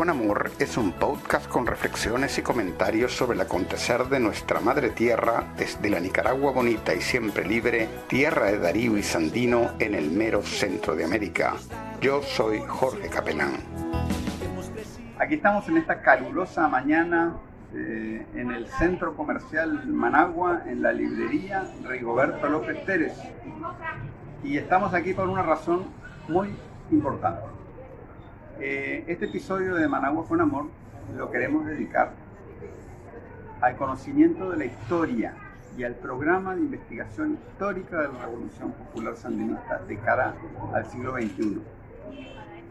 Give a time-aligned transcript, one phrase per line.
[0.00, 4.88] con Amor es un podcast con reflexiones y comentarios sobre el acontecer de nuestra madre
[4.88, 10.10] tierra desde la Nicaragua bonita y siempre libre, tierra de Darío y Sandino en el
[10.10, 11.52] mero centro de América.
[12.00, 13.56] Yo soy Jorge Capelán.
[15.18, 17.34] Aquí estamos en esta calurosa mañana
[17.74, 23.12] eh, en el centro comercial Managua, en la librería Rigoberto López Pérez.
[24.42, 25.84] Y estamos aquí por una razón
[26.26, 26.48] muy
[26.90, 27.49] importante.
[28.62, 30.66] Eh, este episodio de Managua con Amor
[31.16, 32.12] lo queremos dedicar
[33.62, 35.32] al conocimiento de la historia
[35.78, 40.34] y al programa de investigación histórica de la Revolución Popular Sandinista de cara
[40.74, 41.62] al siglo XXI.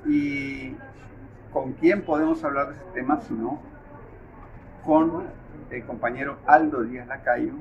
[0.05, 0.75] ¿Y
[1.51, 3.59] con quién podemos hablar de ese tema si no
[4.85, 5.23] con
[5.71, 7.53] el compañero Aldo Díaz Lacayo,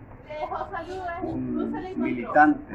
[1.23, 2.75] un militante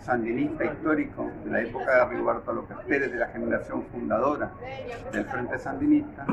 [0.00, 4.52] sandinista histórico de la época de Rigoberto López Pérez, de la generación fundadora
[5.12, 6.26] del Frente Sandinista,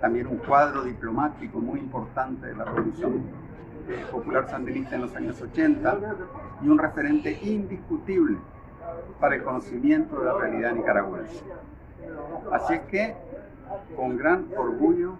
[0.00, 3.22] también un cuadro diplomático muy importante de la Revolución
[4.10, 5.98] Popular Sandinista en los años 80
[6.62, 8.38] y un referente indiscutible
[9.20, 11.42] para el conocimiento de la realidad nicaragüense.
[12.52, 13.14] Así es que,
[13.96, 15.16] con gran orgullo,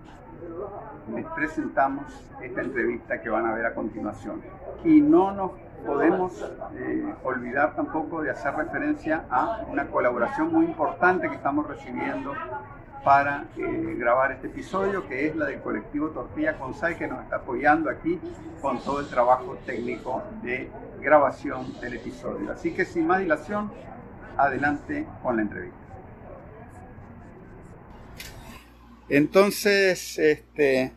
[1.15, 2.05] les presentamos
[2.41, 4.41] esta entrevista que van a ver a continuación.
[4.85, 5.53] Y no nos
[5.85, 6.33] podemos
[6.77, 12.33] eh, olvidar tampoco de hacer referencia a una colaboración muy importante que estamos recibiendo
[13.05, 17.37] para eh, grabar este episodio, que es la del colectivo Tortilla Consal, que nos está
[17.37, 18.21] apoyando aquí
[18.61, 20.71] con todo el trabajo técnico de
[21.01, 22.53] grabación del episodio.
[22.53, 23.73] Así que sin más dilación,
[24.37, 25.82] adelante con la entrevista.
[29.13, 30.91] Entonces, este,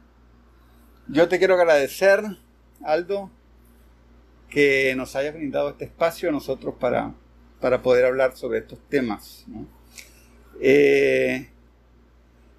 [1.10, 2.22] yo te quiero agradecer,
[2.82, 3.30] Aldo,
[4.50, 7.14] que nos hayas brindado este espacio a nosotros para,
[7.60, 9.46] para poder hablar sobre estos temas.
[10.62, 11.50] Eh,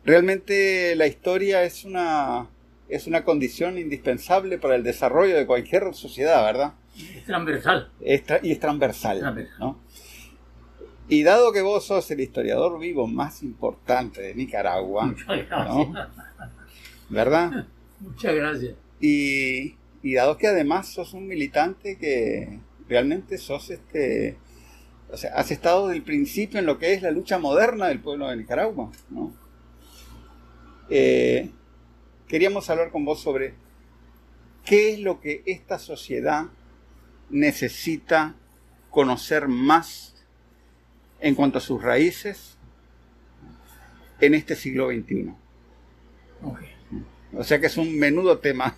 [0.04, 2.50] realmente la historia es una,
[2.90, 6.74] es una condición indispensable para el desarrollo de cualquier sociedad, ¿verdad?
[6.98, 7.90] Es transversal.
[8.42, 9.48] y es transversal.
[9.58, 9.80] ¿no?
[11.08, 15.14] Y dado que vos sos el historiador vivo más importante de Nicaragua,
[17.08, 17.66] ¿verdad?
[18.00, 18.74] Muchas gracias.
[19.00, 22.58] Y, y, dado que además sos un militante que
[22.88, 24.36] realmente sos este,
[25.10, 28.28] o sea, has estado del principio en lo que es la lucha moderna del pueblo
[28.28, 29.32] de Nicaragua, ¿no?
[30.88, 31.50] Eh,
[32.26, 33.54] queríamos hablar con vos sobre
[34.64, 36.46] qué es lo que esta sociedad
[37.30, 38.34] necesita
[38.90, 40.15] conocer más
[41.20, 42.58] en cuanto a sus raíces
[44.20, 45.34] en este siglo XXI.
[47.34, 48.74] O sea que es un menudo tema.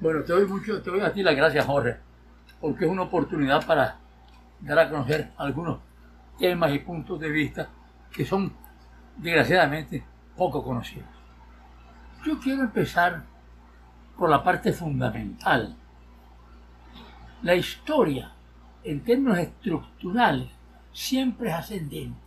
[0.00, 1.96] Bueno, te doy mucho, te doy a ti las gracias, Jorge,
[2.60, 3.98] porque es una oportunidad para
[4.60, 5.80] dar a conocer algunos
[6.38, 7.68] temas y puntos de vista
[8.12, 8.52] que son,
[9.16, 10.04] desgraciadamente,
[10.36, 11.08] poco conocidos.
[12.24, 13.24] Yo quiero empezar
[14.16, 15.76] por la parte fundamental.
[17.42, 18.32] La historia,
[18.82, 20.48] en términos estructurales,
[20.94, 22.18] siempre es ascendente,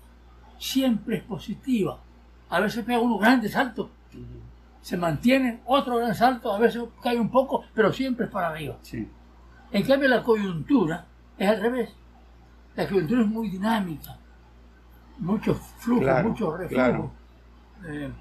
[0.60, 2.00] siempre es positiva.
[2.50, 3.90] A veces pega unos grandes saltos,
[4.82, 8.78] se mantiene otro gran salto, a veces cae un poco, pero siempre es para arriba.
[9.72, 11.06] En cambio, la coyuntura
[11.38, 11.90] es al revés.
[12.76, 14.18] La coyuntura es muy dinámica,
[15.18, 17.12] muchos flujos, muchos reflujos.
[17.88, 18.12] Eh,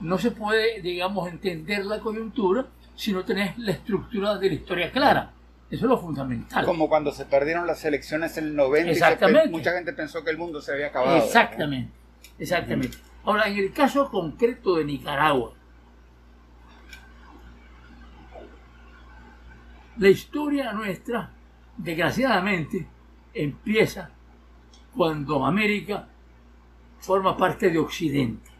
[0.00, 4.90] no se puede, digamos, entender la coyuntura si no tenés la estructura de la historia
[4.90, 5.32] clara.
[5.72, 6.66] Eso es lo fundamental.
[6.66, 9.48] Como cuando se perdieron las elecciones en el 90 Exactamente.
[9.48, 11.16] mucha gente pensó que el mundo se había acabado.
[11.16, 11.90] Exactamente,
[12.38, 12.98] exactamente.
[13.24, 15.54] Ahora, en el caso concreto de Nicaragua,
[19.96, 21.30] la historia nuestra,
[21.78, 22.86] desgraciadamente,
[23.32, 24.10] empieza
[24.94, 26.06] cuando América
[26.98, 28.50] forma parte de Occidente.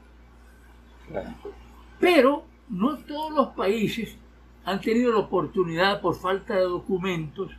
[2.01, 4.17] Pero no todos los países
[4.65, 7.51] han tenido la oportunidad, por falta de documentos,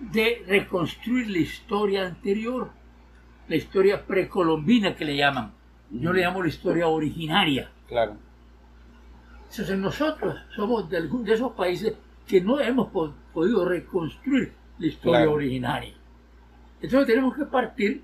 [0.00, 2.70] de reconstruir la historia anterior,
[3.48, 5.52] la historia precolombina que le llaman.
[5.90, 7.70] Yo le llamo la historia originaria.
[7.86, 8.16] Claro.
[9.50, 11.94] Entonces nosotros somos de, de esos países
[12.26, 12.88] que no hemos
[13.32, 15.94] podido reconstruir la historia originaria.
[16.80, 18.02] Entonces tenemos que partir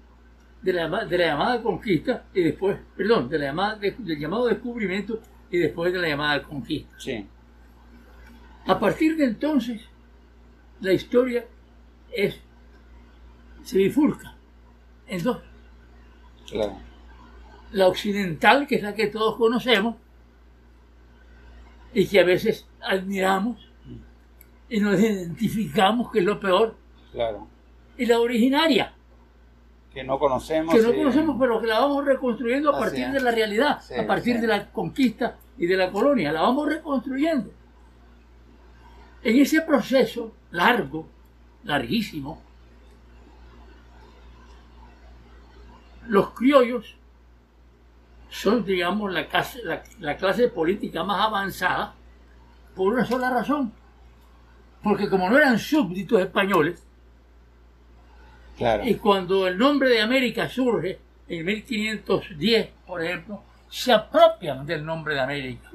[0.61, 5.21] de la, de la llamada conquista y después, perdón, de la llamada del llamado descubrimiento
[5.51, 6.95] y después de la llamada conquista.
[6.99, 7.27] Sí.
[8.67, 9.83] A partir de entonces,
[10.81, 11.47] la historia
[12.13, 12.41] es,
[13.63, 14.35] se bifurca
[15.07, 15.39] en dos.
[17.73, 19.97] La occidental, que es la que todos conocemos,
[21.93, 23.59] y que a veces admiramos
[24.69, 26.77] y nos identificamos, que es lo peor.
[27.13, 27.47] Claro.
[27.97, 28.93] Y la originaria,
[29.95, 30.75] que no conocemos.
[30.75, 33.13] Que no conocemos, pero que la vamos reconstruyendo a Así partir es.
[33.15, 34.41] de la realidad, Sí, a partir sí.
[34.43, 36.33] de la conquista y de la colonia.
[36.33, 37.51] La vamos reconstruyendo.
[39.27, 41.09] En ese proceso largo,
[41.65, 42.41] larguísimo,
[46.07, 46.95] los criollos
[48.31, 51.97] son, digamos, la clase, la- la clase política más avanzada
[52.77, 53.73] por una sola razón.
[54.81, 56.87] Porque como no eran súbditos españoles,
[58.57, 58.85] Claro.
[58.87, 65.15] y cuando el nombre de América surge en 1510, por ejemplo, se apropian del nombre
[65.15, 65.69] de América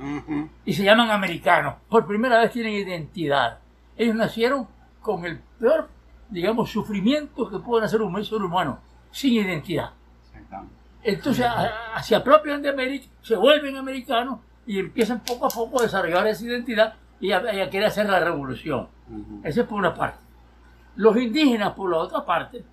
[0.66, 1.76] y se llaman americanos.
[1.90, 3.60] Por primera vez tienen identidad.
[3.98, 4.68] Ellos nacieron
[5.02, 5.90] con el peor,
[6.30, 8.80] digamos, sufrimiento que puede hacer un ser humano,
[9.12, 9.92] sin identidad.
[11.04, 15.80] Entonces a- a- se apropian de América, se vuelven americanos y empiezan poco a poco
[15.80, 18.88] a desarrollar esa identidad y a, querer hacer la revolución.
[19.44, 20.20] Eso es por una parte.
[20.96, 22.64] Los indígenas, por la otra parte,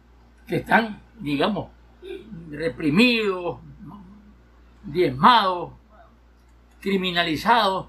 [0.47, 1.69] que están, digamos,
[2.51, 3.59] reprimidos,
[4.85, 5.73] diezmados,
[6.81, 7.87] criminalizados,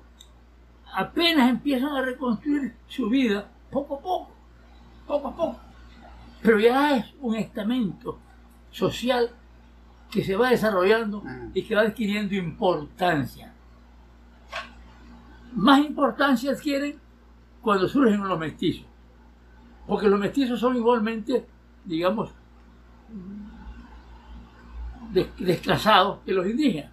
[0.93, 4.31] apenas empiezan a reconstruir su vida poco a poco,
[5.07, 5.59] poco a poco.
[6.41, 8.17] Pero ya es un estamento
[8.71, 9.29] social
[10.09, 13.53] que se va desarrollando y que va adquiriendo importancia.
[15.53, 16.99] Más importancia adquieren
[17.61, 18.85] cuando surgen los mestizos.
[19.87, 21.45] Porque los mestizos son igualmente,
[21.83, 22.31] digamos,
[25.37, 26.91] desclasados que los indígenas.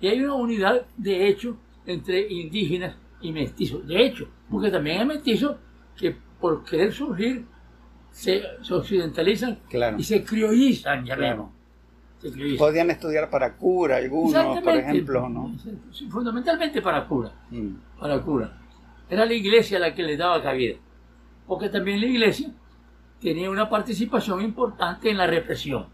[0.00, 1.56] Y hay una unidad de hecho
[1.86, 3.86] entre indígenas y mestizos.
[3.86, 5.56] De hecho, porque también hay mestizos
[5.96, 7.44] que por querer surgir
[8.10, 9.98] se, se occidentalizan Claro.
[9.98, 11.06] y se criollizan.
[11.06, 12.58] Se criollizan.
[12.58, 15.54] Podían estudiar para cura algunos, por ejemplo, ¿no?
[16.10, 17.74] Fundamentalmente para cura Mm.
[17.98, 18.56] para cura.
[19.08, 20.76] Era la iglesia la que les daba cabida.
[21.46, 22.50] Porque también la iglesia
[23.20, 25.86] tenía una participación importante en la represión.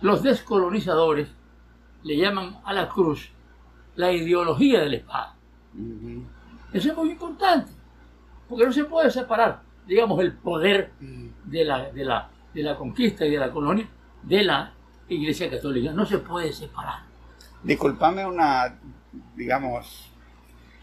[0.00, 1.28] Los descolonizadores
[2.04, 3.30] le llaman a la cruz
[3.96, 5.34] la ideología de la espada.
[6.72, 7.72] Eso es muy importante.
[8.48, 10.92] Porque no se puede separar, digamos, el poder
[11.44, 13.88] de la, de la, de la conquista y de la colonia
[14.22, 14.72] de la
[15.08, 15.92] iglesia católica.
[15.92, 17.00] No se puede separar.
[17.62, 18.78] Disculpame una,
[19.36, 20.10] digamos,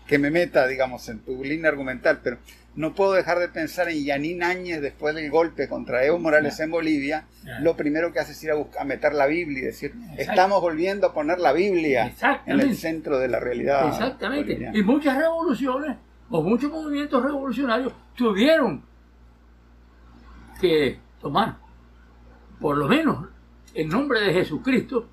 [0.05, 2.37] que me meta, digamos, en tu línea argumental, pero
[2.75, 6.71] no puedo dejar de pensar en Yanín Áñez después del golpe contra Evo Morales en
[6.71, 7.25] Bolivia.
[7.61, 10.59] Lo primero que hace es ir a, buscar, a meter la Biblia y decir, estamos
[10.61, 12.13] volviendo a poner la Biblia
[12.45, 13.87] en el centro de la realidad.
[13.87, 14.53] Exactamente.
[14.53, 14.77] boliviana.
[14.77, 15.97] Y muchas revoluciones
[16.29, 18.83] o muchos movimientos revolucionarios tuvieron
[20.59, 21.57] que tomar,
[22.59, 23.27] por lo menos,
[23.73, 25.07] el nombre de Jesucristo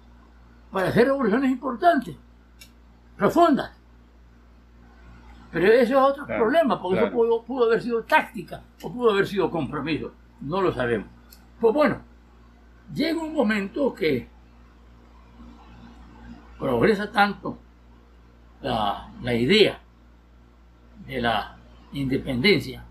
[0.71, 2.17] para hacer revoluciones importantes,
[3.17, 3.82] profundas.
[5.53, 7.07] Pero eso es otro Claro, problema, porque claro.
[7.09, 10.13] eso pudo, pudo haber sido táctica o pudo haber sido compromiso.
[10.41, 11.07] No lo sabemos.
[11.61, 12.01] Pues bueno,
[12.95, 14.29] llega un momento que
[16.59, 17.59] progresa tanto
[18.63, 19.79] la, la idea
[21.07, 21.57] de la
[21.93, 22.85] independencia.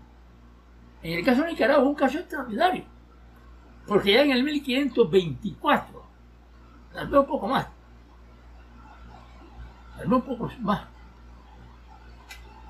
[1.02, 2.84] En el caso de Nicaragua es un caso extraordinario,
[3.88, 6.02] porque ya en el 1524,
[6.92, 7.66] tal vez un poco más,
[9.96, 10.82] tal vez un poco más,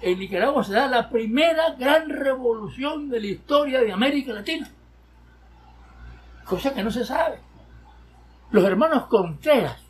[0.03, 4.69] en Nicaragua se da la primera gran revolución de la historia de América Latina,
[6.45, 7.39] cosa que no se sabe.
[8.51, 9.81] Los hermanos Contreras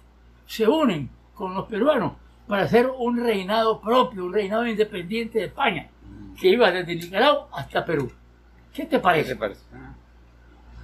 [0.46, 2.12] se unen con los peruanos
[2.46, 5.88] para hacer un reinado propio, un reinado independiente de España,
[6.38, 8.10] que iba desde Nicaragua hasta Perú.
[8.72, 9.30] ¿Qué te ¿Qué parece?
[9.30, 9.60] te parece?
[9.74, 9.94] Ah,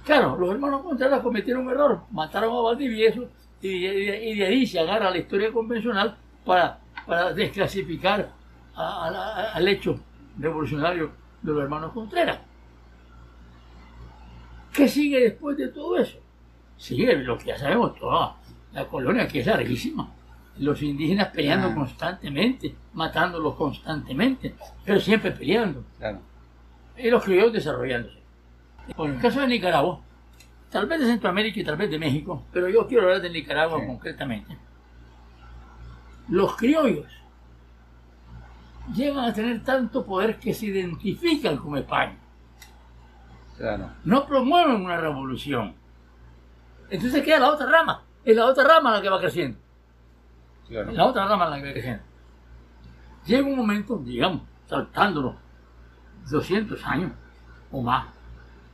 [0.05, 3.29] Claro, los hermanos Contreras cometieron un error, mataron a Valdivieso
[3.61, 8.31] y, y- y de ahí se agarra la historia convencional para, para desclasificar
[8.79, 9.99] a- a la- al hecho
[10.37, 12.39] revolucionario de los hermanos Contreras.
[14.73, 16.17] ¿Qué sigue después de todo eso?
[16.77, 18.35] Sigue lo que ya sabemos toda
[18.73, 20.09] la colonia que es larguísima.
[20.57, 21.75] Los indígenas peleando Ah.
[21.75, 24.55] constantemente, matándolos constantemente,
[24.85, 26.19] pero siempre peleando claro.
[26.97, 28.19] y los criollos desarrollándose.
[28.97, 29.99] En el caso de Nicaragua,
[30.69, 33.79] tal vez de Centroamérica y tal vez de México, pero yo quiero hablar de Nicaragua
[33.79, 33.87] Sí.
[33.87, 34.57] concretamente.
[36.27, 37.07] Los criollos
[38.93, 42.17] llegan a tener tanto poder que se identifican con España,
[43.57, 43.89] Claro.
[44.05, 45.75] no promueven una revolución.
[46.89, 49.57] Entonces queda la otra rama, es la otra rama la que va creciendo.
[50.67, 50.91] claro.
[50.91, 52.03] La otra rama la que va creciendo.
[53.25, 55.35] Llega un momento, digamos, saltándonos
[56.29, 57.11] 200 años
[57.71, 58.07] o más,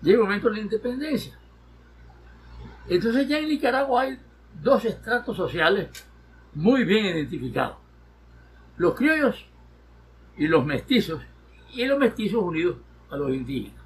[0.01, 1.37] llega un momento de la independencia.
[2.87, 4.19] Entonces ya en Nicaragua hay
[4.61, 5.89] dos estratos sociales
[6.53, 7.77] muy bien identificados.
[8.77, 9.45] Los criollos
[10.37, 11.21] y los mestizos,
[11.73, 12.77] y los mestizos unidos
[13.09, 13.83] a los indígenas.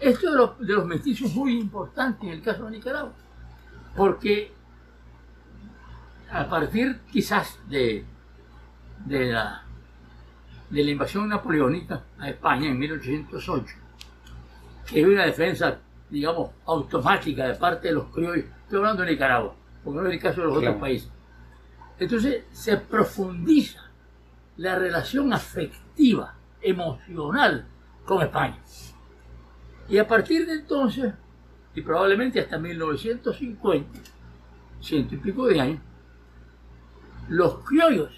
[0.00, 3.12] Esto de los, de los mestizos es muy importante en el caso de Nicaragua,
[3.96, 4.52] porque
[6.30, 8.04] a partir quizás de,
[9.06, 9.64] de, la,
[10.70, 13.74] de la invasión napoleónica a España en 1808,
[14.86, 15.78] que es una defensa,
[16.10, 20.20] digamos, automática de parte de los criollos, estoy hablando de Nicaragua, porque no es el
[20.20, 20.68] caso de los Claro.
[20.76, 21.10] otros países.
[21.98, 23.87] Entonces se profundiza
[24.58, 27.66] la relación afectiva, emocional
[28.04, 28.58] con España.
[29.88, 31.14] Y a partir de entonces,
[31.74, 34.00] y probablemente hasta 1950,
[34.80, 35.80] ciento y pico de años,
[37.28, 38.12] los criollos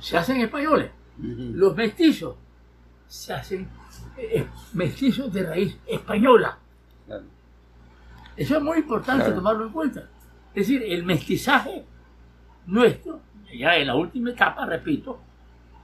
[0.00, 2.36] se hacen españoles, los mestizos
[3.06, 3.68] se hacen
[4.16, 6.58] eh, mestizos de raíz española.
[7.06, 7.24] Claro.
[8.36, 9.36] Eso es muy importante Claro.
[9.36, 10.00] tomarlo en cuenta.
[10.54, 11.84] Es decir, el mestizaje
[12.66, 13.20] nuestro,
[13.56, 15.20] ya en la última etapa, repito,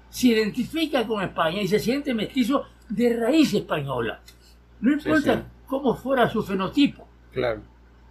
[0.09, 4.21] se identifica con España y se siente mestizo de raíz española.
[4.81, 5.41] No importa sí.
[5.67, 7.63] cómo fuera su fenotipo, Claro.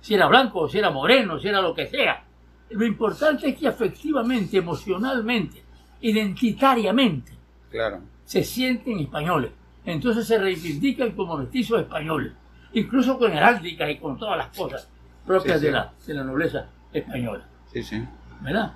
[0.01, 2.24] si era blanco, si era moreno, si era lo que sea.
[2.72, 5.63] Lo importante es que afectivamente, emocionalmente,
[6.01, 7.31] identitariamente,
[7.69, 8.01] Claro.
[8.25, 9.51] se sienten españoles.
[9.86, 12.31] Entonces se reivindican como mestizos españoles,
[12.74, 14.89] incluso con heráldica y con todas las cosas
[15.25, 15.65] propias sí.
[15.67, 17.45] De, la, de la nobleza española.
[17.72, 18.01] Sí, sí.
[18.41, 18.74] ¿verdad?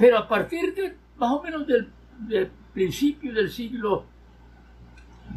[0.00, 1.90] Pero a partir de más o menos del,
[2.20, 4.04] del principio del siglo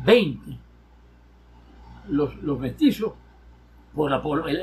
[0.06, 0.56] XX,
[2.08, 3.12] los, los mestizos,
[3.94, 4.60] por la el,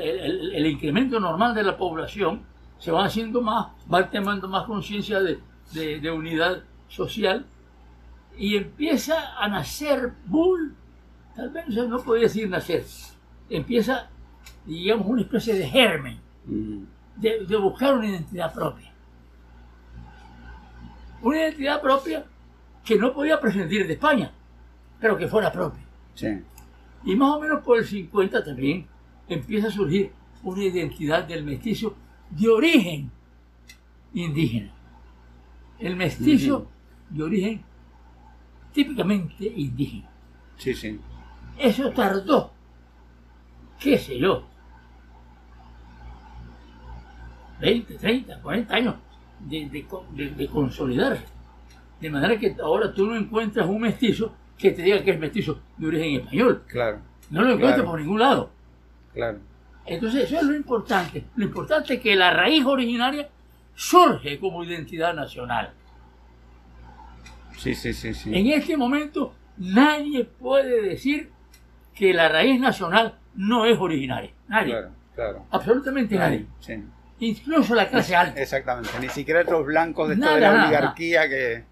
[0.55, 2.41] el- incremento normal de la población,
[2.79, 5.39] se van haciendo más, van tomando más conciencia de,
[5.73, 7.45] de- de unidad social
[8.37, 10.75] y empieza a nacer bull,
[11.35, 12.83] tal vez no podría decir nacer,
[13.49, 14.09] empieza,
[14.65, 16.19] digamos, una especie de germen
[17.17, 18.90] de, de buscar una identidad propia.
[21.21, 22.25] Una identidad propia
[22.83, 24.31] que no podía prescindir de España,
[24.99, 25.83] pero que fuera propia.
[26.15, 26.41] Sí.
[27.03, 28.87] Y más o menos por el 50 también
[29.27, 30.11] empieza a surgir
[30.43, 31.95] una identidad del mestizo
[32.29, 33.11] de origen
[34.13, 34.71] indígena.
[35.79, 36.67] El mestizo
[37.09, 37.63] de origen
[38.73, 40.09] típicamente indígena.
[40.57, 40.99] Sí, sí.
[41.57, 42.51] Eso tardó,
[43.79, 44.47] qué sé yo,
[47.59, 48.95] 20, 30, 40 años
[49.47, 51.23] de, de de- de consolidarse.
[51.99, 55.59] De manera que ahora tú no encuentras un mestizo que te diga que es mestizo
[55.77, 56.63] de origen español.
[56.67, 56.99] Claro.
[57.29, 57.89] No lo encuentras Claro.
[57.91, 58.49] por ningún lado.
[59.13, 59.39] Claro.
[59.85, 61.23] Entonces eso es lo importante.
[61.35, 63.29] Lo importante es que la raíz originaria
[63.75, 65.73] surge como identidad nacional.
[67.57, 68.35] Sí, sí, sí, sí.
[68.35, 71.29] En este momento nadie puede decir
[71.93, 74.31] que la raíz nacional no es originaria.
[74.47, 74.71] Nadie.
[74.71, 75.45] Claro, claro.
[75.51, 76.45] Absolutamente nadie.
[76.59, 76.83] Sí.
[77.21, 78.41] Incluso la clase alta.
[78.41, 78.89] Exactamente.
[78.99, 81.63] Ni siquiera estos blancos de, Nada, de la oligarquía que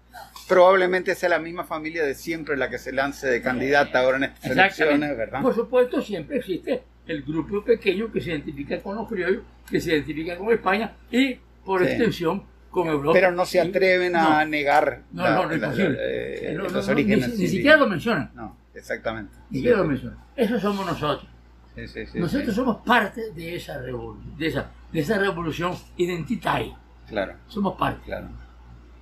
[0.48, 4.24] probablemente sea la misma familia de siempre la que se lance de candidata ahora en
[4.24, 5.42] estas elecciones, ¿verdad?
[5.42, 9.90] Por supuesto, siempre existe el grupo pequeño que se identifica con los criollos, que se
[9.92, 11.88] identifica con España y, por Sí.
[11.90, 13.12] extensión, con Europa.
[13.12, 14.50] Pero no se atreven a No.
[14.50, 15.96] negar No, la- no, no es la- posible.
[16.00, 17.28] eh, No, los orígenes.
[17.30, 18.30] Ni, ni siquiera lo mencionan.
[18.34, 19.32] No, exactamente.
[19.50, 19.88] Ni Sí, siquiera lo sí.
[19.90, 20.18] mencionan.
[20.36, 21.28] Eso somos nosotros.
[21.74, 26.76] Sí, nosotros somos parte de esa revolución, de esa, de esa revolución identitaria.
[27.08, 28.02] Claro, Somos parte.
[28.04, 28.28] claro.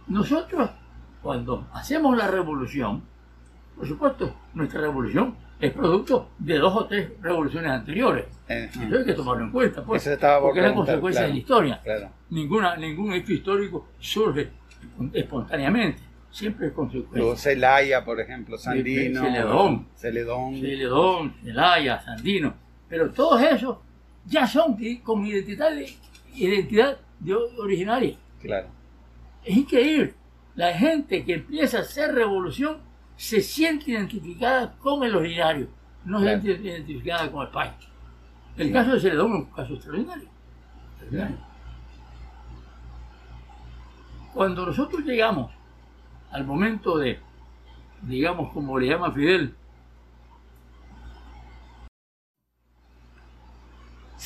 [0.07, 0.71] Nosotros,
[1.23, 3.03] cuando hacemos la revolución,
[3.77, 8.27] por supuesto, nuestra revolución es producto de dos o tres revoluciones anteriores.
[8.49, 11.29] Eh, Eso hay que tomarlo en cuenta, pues, por porque es la consecuencia claro.
[11.29, 11.81] de la historia.
[11.83, 12.11] Claro.
[12.31, 14.51] Ninguna, ningún hecho histórico surge
[15.13, 17.37] espontáneamente, siempre es consecuencia.
[17.37, 19.89] Celaya, por ejemplo, Sandino, Celedón.
[19.95, 20.55] Celedón.
[20.55, 22.55] Celedón, Celaya, Sandino,
[22.89, 23.79] pero todos esos
[24.29, 25.95] ya son con identidad, de-
[26.35, 28.17] identidad de originaria.
[28.41, 28.69] Claro,
[29.45, 30.15] Es increíble.
[30.55, 32.79] La gente que empieza a hacer revolución
[33.17, 35.69] se siente identificada con el originario,
[36.05, 36.41] no Claro.
[36.41, 37.77] se siente identificada con España.
[38.57, 40.29] El caso de Celedón es un caso extraordinario.
[44.35, 45.51] Cuando nosotros llegamos
[46.31, 47.19] al momento de,
[48.03, 49.55] digamos, como le llama Fidel,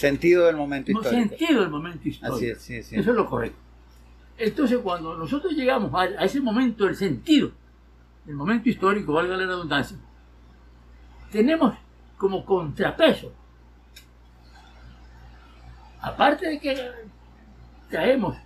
[0.02, 1.28] Sentido del momento histórico.
[1.28, 2.36] sentido del momento histórico.
[2.36, 2.96] Así es, sí, sí.
[2.96, 3.58] Eso es lo correcto.
[4.38, 7.52] Entonces, cuando nosotros llegamos a, a ese momento, el sentido,
[8.26, 9.96] el momento histórico, valga la redundancia,
[11.30, 11.74] tenemos
[12.18, 13.32] como contrapeso,
[16.00, 16.90] aparte de que
[17.90, 18.36] traemos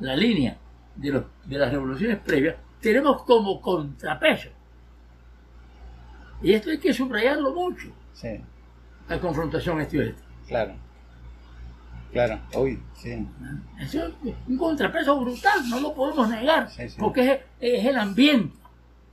[0.00, 0.56] la línea
[0.96, 4.48] de, los- de las revoluciones previas, tenemos como contrapeso,
[6.42, 8.40] y esto hay que subrayarlo mucho, Sí,
[9.08, 10.22] la confrontación este-oeste.
[10.48, 10.74] Claro.
[12.12, 13.26] Claro, uy, sí.
[13.80, 16.96] Eso es un contrapeso brutal, no lo podemos negar, Sí, sí.
[16.98, 18.54] porque es, es el ambiente,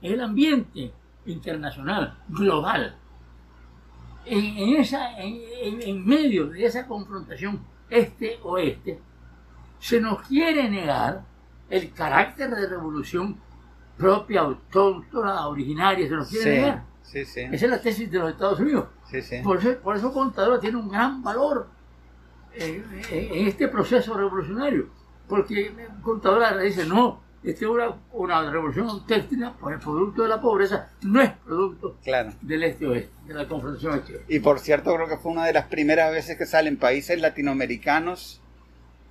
[0.02, 0.92] es el ambiente
[1.24, 2.94] internacional, global.
[4.26, 9.00] En, esa, en, en medio de esa confrontación este-oeste,
[9.78, 11.22] se nos quiere negar
[11.70, 13.40] el carácter de revolución
[13.96, 16.84] propia, autóctona, originaria, se nos quiere negar.
[17.12, 18.86] Esa es la tesis de los Estados Unidos.
[19.42, 21.68] Por, eso, por eso Contadora tiene un gran valor
[22.54, 22.84] en,
[23.46, 24.88] este proceso revolucionario.
[25.28, 30.40] Porque Contadora dice, no, esta es una, una revolución auténtica, pues el producto de la
[30.40, 31.98] pobreza no es producto
[32.42, 35.66] del este-oeste, de la confrontación este Y por cierto, creo que fue una de las
[35.66, 38.39] primeras veces que salen países latinoamericanos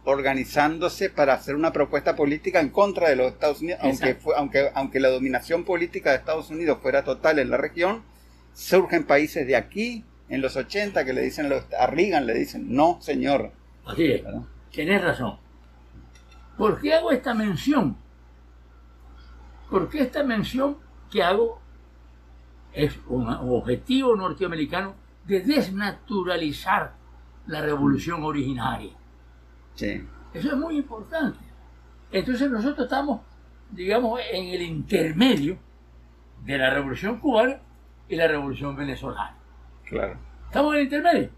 [0.09, 4.99] organizándose para hacer una propuesta política en contra de los Estados Unidos, aunque, aunque, aunque
[4.99, 8.03] la dominación política de Estados Unidos fuera total en la región,
[8.53, 12.99] surgen países de aquí, en los 80, que le dicen a Reagan, le dicen, no,
[13.01, 13.51] señor.
[13.85, 14.23] Así es,
[14.71, 15.37] tienes razón.
[16.57, 17.97] ¿Por qué hago esta mención?
[19.69, 20.77] Porque esta mención
[21.09, 21.59] que hago
[22.73, 26.93] es un objetivo norteamericano de desnaturalizar
[27.47, 28.91] la revolución originaria.
[29.81, 31.39] Eso es muy importante.
[32.11, 33.21] Entonces nosotros estamos,
[33.71, 35.57] digamos, en el intermedio
[36.43, 37.59] de la revolución cubana
[38.07, 39.35] y la revolución venezolana.
[39.85, 40.17] Claro.
[40.47, 41.29] Estamos en el intermedio.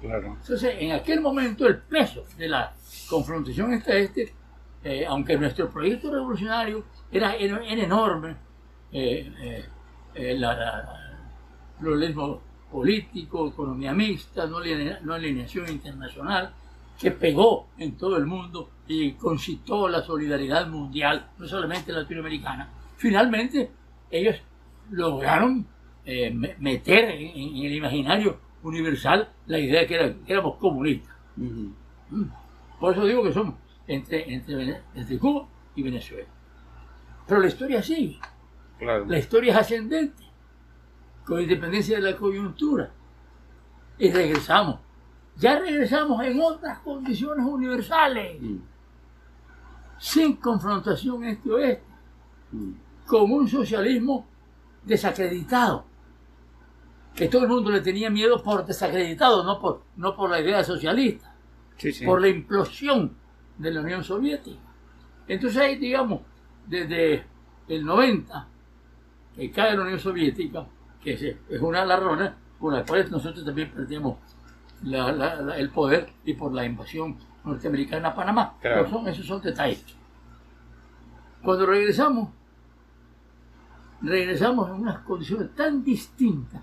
[0.00, 0.36] Claro.
[0.40, 2.74] Entonces, en aquel momento el peso de la
[3.08, 4.34] confrontación este-este,
[4.82, 8.36] eh, aunque nuestro proyecto revolucionario era, era, enorme,
[8.92, 9.64] eh, eh,
[10.14, 10.44] el
[11.78, 14.60] pluralismo político, economía mixta, no,
[15.02, 16.54] no alineación internacional,
[16.98, 22.70] que pegó en todo el mundo y concitó la solidaridad mundial, no solamente latinoamericana.
[22.96, 23.70] Finalmente,
[24.10, 24.36] ellos
[24.90, 25.66] lograron
[26.04, 31.14] eh, meter en, el imaginario universal la idea de que, éramos comunistas.
[31.36, 31.70] Mm.
[32.78, 33.54] Por eso digo que somos
[33.86, 36.28] entre, entre, Cuba y Venezuela.
[37.26, 38.18] Pero la historia sigue.
[38.80, 40.22] La historia es ascendente,
[41.24, 42.90] con independencia de la coyuntura.
[43.98, 44.80] Y regresamos
[45.36, 48.56] ya regresamos en otras condiciones universales, mm.
[49.98, 51.84] sin confrontación este-oeste,
[52.52, 52.72] mm.
[53.06, 54.26] con un socialismo
[54.84, 55.84] desacreditado,
[57.14, 60.62] que todo el mundo le tenía miedo por desacreditado, no por, no por la idea
[60.62, 61.34] socialista,
[62.04, 63.16] por la implosión
[63.58, 64.60] de la Unión Soviética.
[65.26, 66.20] Entonces ahí, digamos,
[66.66, 67.24] desde
[67.68, 68.48] el 90,
[69.36, 70.66] que cae la Unión Soviética,
[71.02, 71.12] que
[71.48, 73.10] es una de las razones por las cuales
[74.84, 78.54] también perdimos el poder y por la invasión norteamericana a Panamá.
[78.60, 79.84] Pero son, esos son detalles.
[81.42, 82.30] Cuando regresamos,
[84.00, 86.62] regresamos en unas condiciones tan distintas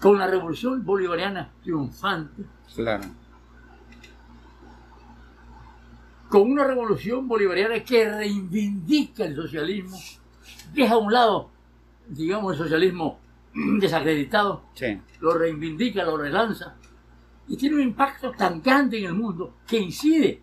[0.00, 2.44] con la revolución bolivariana triunfante.
[2.74, 3.04] Claro.
[6.28, 9.96] Con una revolución bolivariana que reivindica el socialismo,
[10.72, 11.50] deja a un lado,
[12.08, 13.18] digamos, el socialismo
[13.80, 14.64] desacreditado,
[15.20, 16.76] lo reivindica, lo relanza,
[17.48, 20.42] y tiene un impacto tan grande en el mundo que incide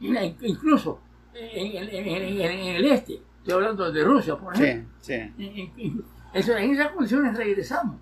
[0.00, 1.00] incluso
[1.34, 3.22] en, el este.
[3.38, 4.90] Estoy hablando de Rusia, por ejemplo.
[5.08, 7.96] En, esas condiciones regresamos.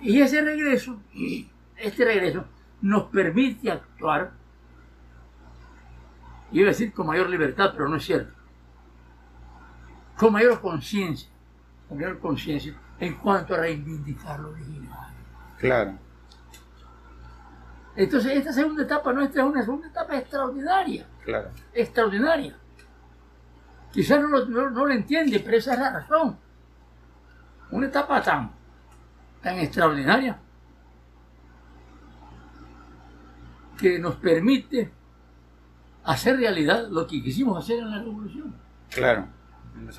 [0.00, 1.00] Y ese regreso,
[1.76, 2.44] este regreso,
[2.80, 4.32] nos permite actuar,
[6.52, 8.32] iba a decir con mayor libertad, pero no es cierto,
[10.16, 11.28] con mayor conciencia,
[11.88, 15.08] con mayor conciencia en cuanto a reivindicar lo original.
[15.58, 15.98] Claro.
[17.96, 21.06] Entonces, esta segunda etapa nuestra es una segunda etapa extraordinaria.
[21.24, 21.50] Claro.
[21.72, 22.56] Extraordinaria.
[23.92, 26.38] Quizás no lo, no, entiende, pero esa es la razón.
[27.70, 28.52] Una etapa tan,
[29.42, 30.38] tan extraordinaria
[33.78, 34.92] que nos permite
[36.04, 38.54] hacer realidad lo que quisimos hacer en la revolución.
[38.90, 39.26] Claro.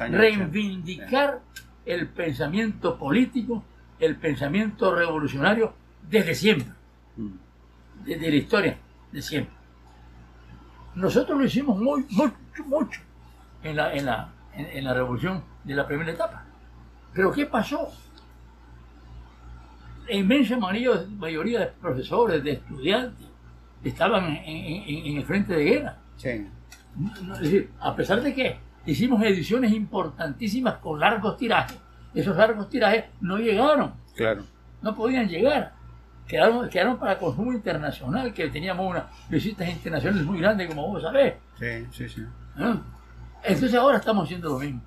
[0.09, 1.41] Reivindicar
[1.89, 3.63] el pensamiento político,
[3.99, 5.73] el pensamiento revolucionario
[6.07, 6.67] desde siempre,
[7.17, 7.29] mm.
[8.05, 8.77] desde la historia
[9.11, 9.55] de siempre.
[10.93, 12.35] Nosotros lo hicimos muy, mucho,
[12.67, 13.01] mucho
[13.63, 16.45] en la, en la, en, la revolución de la primera etapa.
[17.11, 17.91] Pero ¿qué pasó?
[20.07, 23.27] La inmensa mayoría, de profesores, de estudiantes,
[23.83, 25.97] estaban en, el frente de guerra.
[26.21, 31.77] Es decir, a pesar de que hicimos ediciones importantísimas con largos tirajes.
[32.13, 33.93] Esos largos tirajes no llegaron.
[34.15, 34.43] Claro.
[34.81, 35.73] No podían llegar.
[36.27, 41.35] Quedaron, quedaron para consumo internacional, que teníamos unas visitas internacionales muy grandes, como vos sabés.
[41.57, 42.25] Sí, sí, sí.
[42.57, 42.77] ¿Ah?
[43.43, 44.81] Entonces ahora estamos haciendo lo mismo.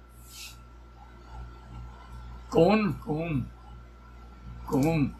[2.48, 3.48] Con un, con un,
[4.66, 5.14] con un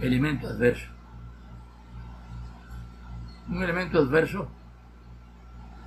[0.00, 0.90] elemento adverso.
[3.48, 4.48] Un elemento adverso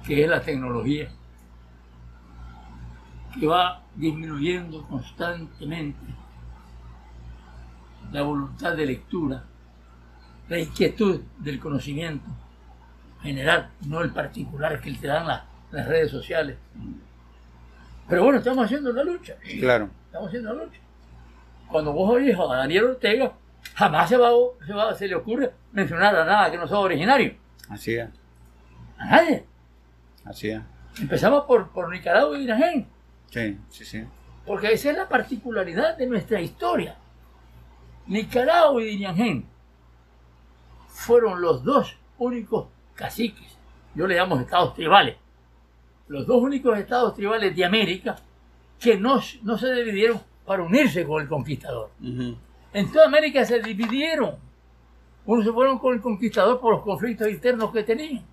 [0.07, 1.09] que es la tecnología,
[3.37, 5.99] que va disminuyendo constantemente
[8.13, 9.43] la voluntad de lectura,
[10.47, 12.25] la inquietud del conocimiento
[13.21, 16.55] general, no el particular que te dan las redes sociales.
[18.07, 19.35] Pero bueno, estamos haciendo la lucha.
[19.59, 19.89] Claro.
[20.05, 20.79] Estamos haciendo la lucha.
[21.67, 23.33] Cuando vos oís a Daniel Ortega,
[23.73, 24.29] jamás se, va,
[24.65, 27.35] se, va, se le ocurre mencionar a nada que no sea originario.
[27.67, 28.07] Así es.
[28.97, 29.45] A nadie.
[30.27, 30.61] Así es.
[30.99, 32.87] Empezamos por, por Nicaragua y Irán.
[33.29, 34.03] Sí, sí, sí.
[34.45, 36.97] Porque esa es la particularidad de nuestra historia.
[38.07, 39.45] Nicaragua y Diriangén
[40.87, 43.57] fueron los dos únicos caciques,
[43.93, 45.17] yo le llamo estados tribales,
[46.07, 48.15] los dos únicos estados tribales de América
[48.79, 51.91] que no, no se dividieron para unirse con el conquistador.
[52.73, 54.35] En toda América se dividieron.
[55.25, 58.23] Unos se fueron con el conquistador por los conflictos internos que tenían.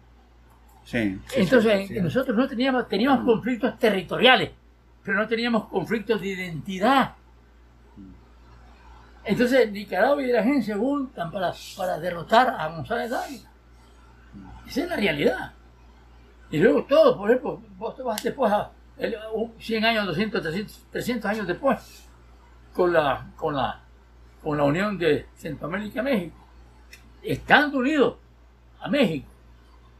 [0.84, 4.50] Sí, Entonces, nosotros no teníamos, teníamos conflictos territoriales,
[5.02, 7.14] pero no teníamos conflictos de identidad.
[9.24, 13.50] Entonces, Nicaragua y la gente se juntan para, para derrotar a González Dávila.
[14.66, 15.52] Esa es la realidad.
[16.50, 18.70] Y luego todo, por ejemplo, vos te vas después a
[19.58, 22.06] 100 años, 200, 300, 300 años después,
[22.72, 23.80] con la, con la,
[24.42, 26.36] con la unión de Centroamérica y México,
[27.22, 28.16] estando unidos
[28.80, 29.28] a México,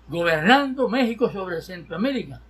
[0.08, 2.40] gobernando México sobre Centroamérica.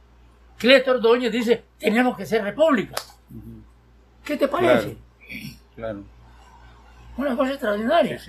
[0.59, 2.95] Cleto Ordóñez dice, tenemos que ser república.
[4.25, 4.97] ¿Qué te parece?
[5.75, 6.05] Claro.
[7.17, 8.21] Una cosa extraordinaria.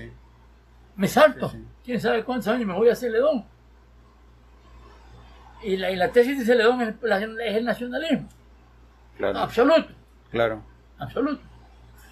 [0.96, 1.54] Me salto.
[1.84, 3.46] ¿Quién sabe cuántos años me voy a hacer ledón?
[5.64, 8.30] Y la, y la tesis de Celedón es, es, el nacionalismo.
[9.18, 9.40] Claro.
[9.40, 9.90] Absoluto.
[10.30, 10.62] Claro.
[11.00, 11.42] Absoluto.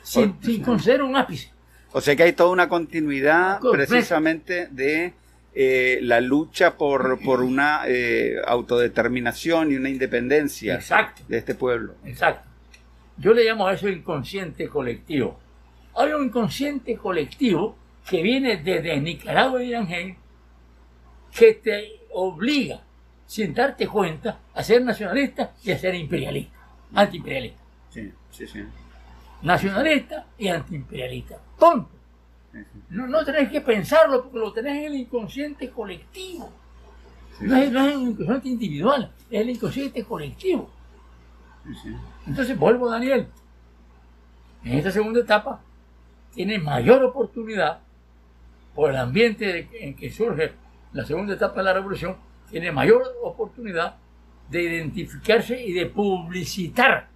[0.02, 1.52] Sin, sin conceder un ápice.
[1.91, 5.13] O sea que hay toda una continuidad precisamente de
[5.56, 11.22] eh, la lucha por, por una eh, autodeterminación y una independencia Exacto.
[11.28, 11.96] de este pueblo.
[12.06, 12.50] Exacto.
[13.18, 15.39] Yo le llamo a eso inconsciente colectivo.
[15.96, 17.78] Hay un inconsciente colectivo
[18.10, 20.16] que viene desde Nicaragua y Ángel
[21.32, 22.82] que te obliga
[23.26, 26.56] sin darte cuenta, a ser nacionalista y a ser imperialista,
[26.94, 27.60] antiimperialista.
[27.89, 28.63] Sí, sí, sí.
[29.42, 31.39] Nacionalista y antiimperialista.
[31.58, 31.89] Tonto.
[32.89, 36.52] No, no tenés que pensarlo porque lo tenés en el inconsciente colectivo.
[37.39, 40.70] no, es, no, es, el inconsciente individual, es el inconsciente colectivo.
[42.28, 43.28] Entonces vuelvo, Daniel.
[44.63, 45.62] En esta segunda etapa
[46.34, 47.80] tiene mayor oportunidad
[48.74, 50.54] por el ambiente en que surge
[50.94, 52.16] la segunda etapa de la revolución
[52.50, 53.96] tiene mayor oportunidad
[54.50, 57.10] de identificarse y de publicitar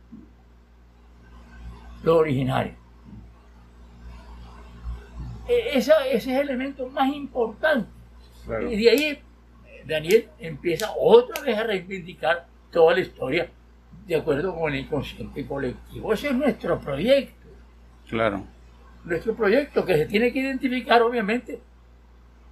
[2.04, 2.74] lo originario.
[5.48, 7.90] E, ese es el elemento más importante.
[8.70, 9.20] Y de ahí
[9.86, 13.50] Daniel empieza otra vez a reivindicar toda la historia
[14.06, 16.14] de acuerdo con el inconsciente colectivo.
[16.14, 17.48] Ese es nuestro proyecto.
[18.10, 18.44] Claro.
[19.04, 21.60] Nuestro proyecto que se tiene que identificar, obviamente,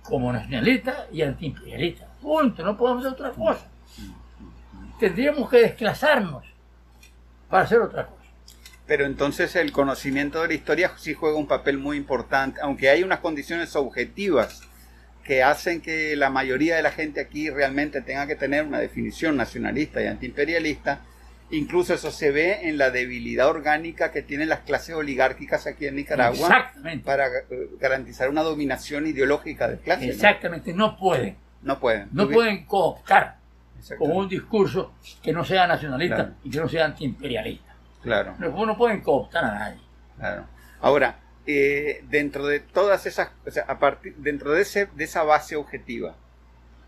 [0.04, 2.08] como nacionalista y antiimperialista.
[2.22, 3.70] Punto, no podemos hacer otra cosa.
[5.00, 6.46] Tendríamos que desclasarnos
[7.50, 8.15] para hacer otra cosa.
[8.88, 13.04] Pero entonces el conocimiento de la historia sí juega un papel muy importante, aunque hay
[13.04, 14.62] unas condiciones objetivas
[15.24, 19.36] que hacen que la mayoría de la gente aquí realmente tenga que tener una definición
[19.36, 21.00] nacionalista y antiimperialista.
[21.50, 25.96] Incluso eso se ve en la debilidad orgánica que tienen las clases oligárquicas aquí en
[25.96, 26.72] Nicaragua
[27.04, 30.10] para eh, garantizar una dominación ideológica de clase.
[30.10, 31.36] Exactamente, no, no pueden.
[31.64, 32.10] No pueden.
[32.12, 33.38] No pueden cooptar
[33.98, 37.75] con un discurso que no sea nacionalista y que no sea antiimperialista.
[38.06, 38.36] Claro.
[38.40, 39.82] No, no pueden cooptar a nadie.
[40.18, 40.46] Claro.
[40.80, 45.24] Ahora, eh, dentro de todas esas, o sea, a partir, dentro de, ese, de esa
[45.24, 46.16] base objetiva,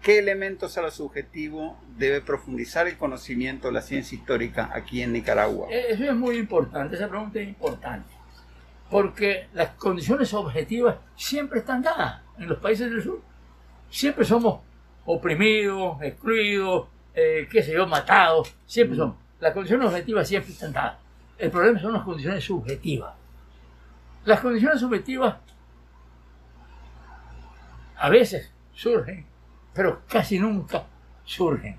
[0.01, 5.13] ¿qué elementos a lo subjetivo debe profundizar el conocimiento de la ciencia histórica aquí en
[5.13, 5.67] Nicaragua?
[5.69, 8.09] Eh, eso es muy importante, esa pregunta es importante,
[8.89, 13.21] porque las condiciones objetivas siempre están dadas en los países del sur.
[13.89, 14.61] Siempre somos
[15.05, 19.15] oprimidos, excluidos, eh, qué sé yo, matados, siempre son.
[19.39, 21.06] Las condiciones objetivas siempre están dadas.
[21.37, 23.13] El problema son las condiciones subjetivas.
[24.25, 25.37] Las condiciones subjetivas
[27.97, 29.25] a veces surgen,
[29.73, 30.83] pero casi nunca
[31.23, 31.77] surgen.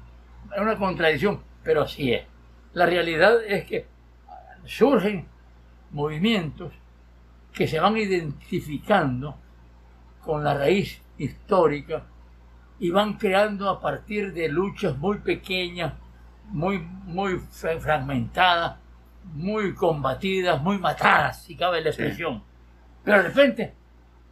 [0.54, 2.26] Es una contradicción, pero así es.
[2.72, 3.86] La realidad es que
[4.64, 5.26] surgen
[5.90, 6.72] movimientos
[7.52, 9.36] que se van identificando
[10.24, 12.04] con la raíz histórica
[12.78, 15.94] y van creando a partir de luchas muy pequeñas,
[16.50, 18.76] muy, muy fragmentadas,
[19.32, 22.42] muy combatidas, muy matadas, si cabe la expresión.
[23.04, 23.74] Pero de repente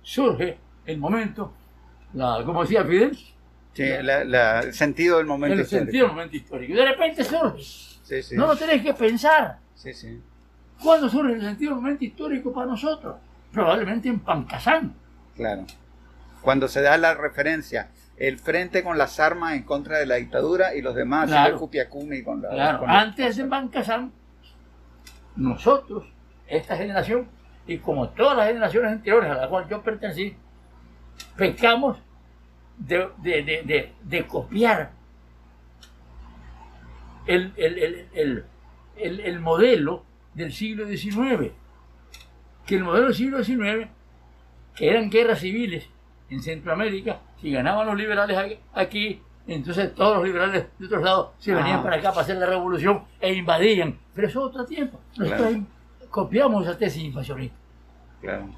[0.03, 1.53] surge el momento,
[2.15, 3.17] la, como decía Fidel,
[3.73, 5.85] Sí, la- la- el sentido del momento el histórico.
[5.85, 6.73] sentido del momento histórico.
[6.73, 7.63] Y de repente surge.
[7.63, 8.35] Sí, sí.
[8.37, 9.59] No lo tenés que pensar.
[9.75, 10.19] Sí, sí.
[10.83, 13.17] ¿Cuándo surge el sentido del momento histórico para nosotros?
[13.53, 14.95] Probablemente en Pancasán.
[15.35, 15.67] Claro.
[16.41, 20.75] Cuando se da la referencia, el frente con las armas en contra de la dictadura
[20.75, 21.53] y los demás Claro.
[21.55, 22.49] el Cupiacumi con la.
[22.49, 24.11] Claro, con antes de Pancasán,
[25.37, 26.05] nosotros,
[26.47, 27.29] esta generación,
[27.67, 30.37] y como todas las generaciones anteriores a las cuales yo pertenecí,
[31.37, 31.99] pecamos
[32.79, 34.93] de, de- de- de- copiar
[37.27, 38.45] el, el- el- el-
[38.97, 41.53] el- el modelo del siglo XIX.
[42.67, 43.89] Que el modelo del siglo XIX,
[44.75, 45.89] que eran guerras civiles
[46.31, 49.23] en Centroamérica, si ganaban los liberales aquí,
[49.55, 51.83] entonces todos los liberales de otros lados se venían Ah.
[51.83, 53.99] para acá para hacer la revolución e invadían.
[54.15, 55.01] Pero eso es otro tiempo.
[55.17, 55.65] Nosotros Claro.
[56.11, 57.57] copiamos esa tesis invasionista.
[58.21, 58.49] Claro.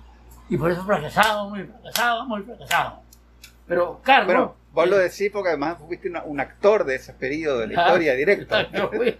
[0.48, 3.00] Y por eso fracasábamos y fracasábamos y fracasábamos.
[3.66, 4.50] Pero Carlos...
[4.72, 7.86] Vos lo decís porque además fuiste una- un actor de ese periodo de la Ah,
[7.88, 8.54] historia directo.
[8.72, 9.16] yo fui.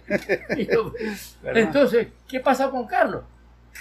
[0.71, 0.93] Yo-
[1.43, 1.61] ¿Verdad?
[1.63, 3.23] Entonces, ¿qué pasa con Carlos?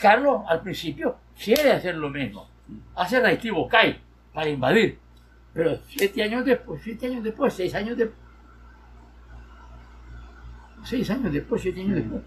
[0.01, 2.49] Carlos al principio quiere hacer lo mismo.
[2.97, 4.01] Hace reactivo CAI
[4.35, 4.99] para invadir.
[5.53, 8.19] Pero siete años después, siete años después, seis años después,
[10.85, 12.23] seis años después, siete años después,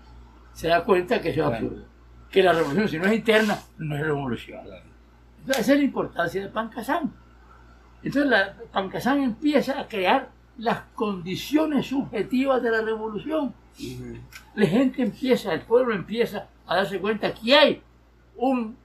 [0.54, 1.86] se da cuenta que eso es absurdo.
[2.30, 4.64] Que la revolución, si no es interna, no es revolución.
[4.64, 4.86] Claro.
[5.40, 7.14] Entonces, esa es la importancia de Pancasán.
[8.04, 13.54] Entonces, la, Pancasán empieza a crear las condiciones subjetivas de la revolución.
[14.56, 17.82] La gente empieza, el pueblo empieza a darse cuenta que hay
[18.38, 18.76] un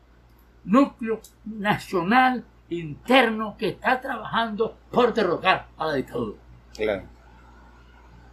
[0.65, 6.39] núcleo nacional interno que está trabajando por derrocar a la dictadura.
[6.75, 7.03] Claro.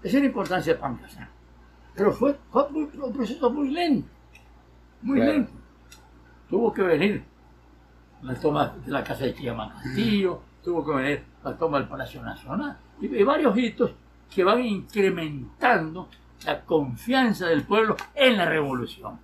[0.03, 1.29] Esa es la importancia de Pancasán.
[1.95, 4.07] Pero fue, fue muy- un proceso muy lento,
[5.01, 5.31] muy Claro.
[5.33, 5.51] lento.
[6.49, 7.23] Tuvo que venir
[8.23, 12.21] la toma de la casa de Chillama Castillo, tuvo que venir la toma del Palacio
[12.23, 13.91] Nacional, y, y varios hitos
[14.33, 16.09] que van incrementando
[16.45, 19.19] la confianza del pueblo en la revolución.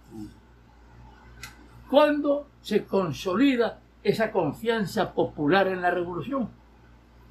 [1.90, 6.50] ¿Cuándo se consolida esa confianza popular en la revolución?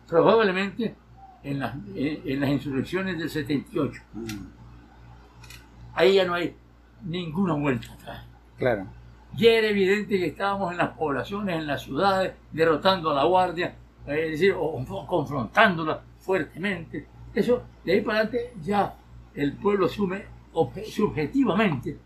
[0.07, 0.95] Probablemente
[1.43, 4.03] en las, en- en las insurrecciones del 78.
[4.15, 4.27] Ujú.
[5.95, 6.55] Ahí ya no hay
[7.05, 8.25] ninguna vuelta atrás.
[8.57, 8.87] Claro.
[9.37, 13.75] Ya era evidente que estábamos en las poblaciones, en las ciudades, derrotando a la guardia,
[14.07, 17.07] eh, es decir, o, o confrontándola fuertemente.
[17.35, 18.95] Eso, de ahí para adelante, ya
[19.35, 20.25] el pueblo asume
[20.87, 21.99] subjetivamente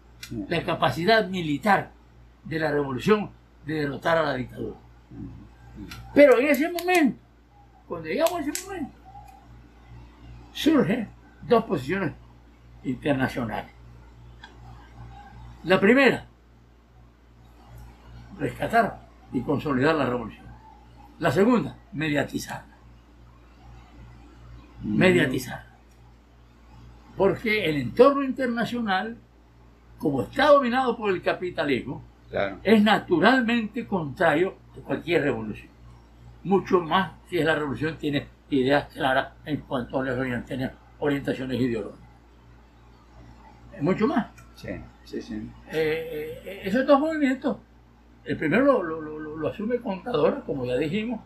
[0.49, 1.91] la capacidad militar
[2.45, 3.31] de la revolución
[3.65, 4.77] de derrotar a la dictadura.
[6.15, 7.19] Pero en ese momento,
[7.87, 8.99] cuando llegamos a ese momento,
[10.53, 11.09] surgen
[11.43, 12.13] dos posiciones
[12.85, 13.71] internacionales.
[15.65, 16.27] La primera,
[18.39, 20.47] rescatar y consolidar la revolución.
[21.19, 22.75] La segunda, mediatizarla.
[24.83, 25.73] Mediatizarla.
[27.17, 29.17] Porque el entorno internacional,
[29.99, 32.59] como está dominado por el capitalismo, Claro.
[32.65, 35.69] es naturalmente contrario a cualquier revolución.
[36.45, 40.17] Mucho más si es la revolución tiene ideas claras en cuanto a las
[40.99, 42.01] orientaciones, ideológicas.
[43.81, 44.27] Mucho más.
[44.55, 44.69] Sí,
[45.05, 45.35] sí, sí.
[45.71, 47.59] Eh, eh, esos dos movimientos,
[48.25, 51.21] el primero lo, lo- lo- lo- lo asume Contadora, como ya dijimos,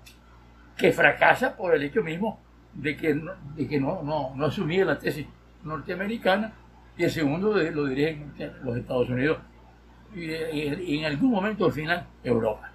[0.77, 2.41] que fracasa por el hecho mismo
[2.75, 5.27] de que no, de que no, no, no asumía la tesis
[5.63, 6.53] norteamericana,
[6.99, 8.33] y el segundo de- lo dirigen
[8.65, 9.39] los Estados Unidos
[10.15, 12.71] y, y- y en algún momento al final Europa.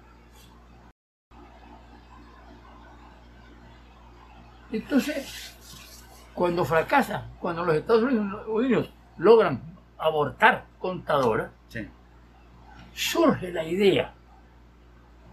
[4.70, 5.54] Entonces,
[6.34, 8.04] cuando fracasa, cuando los Estados
[8.48, 9.60] Unidos, logran
[9.98, 11.86] abortar Contadora, Sí.
[12.94, 14.12] surge la idea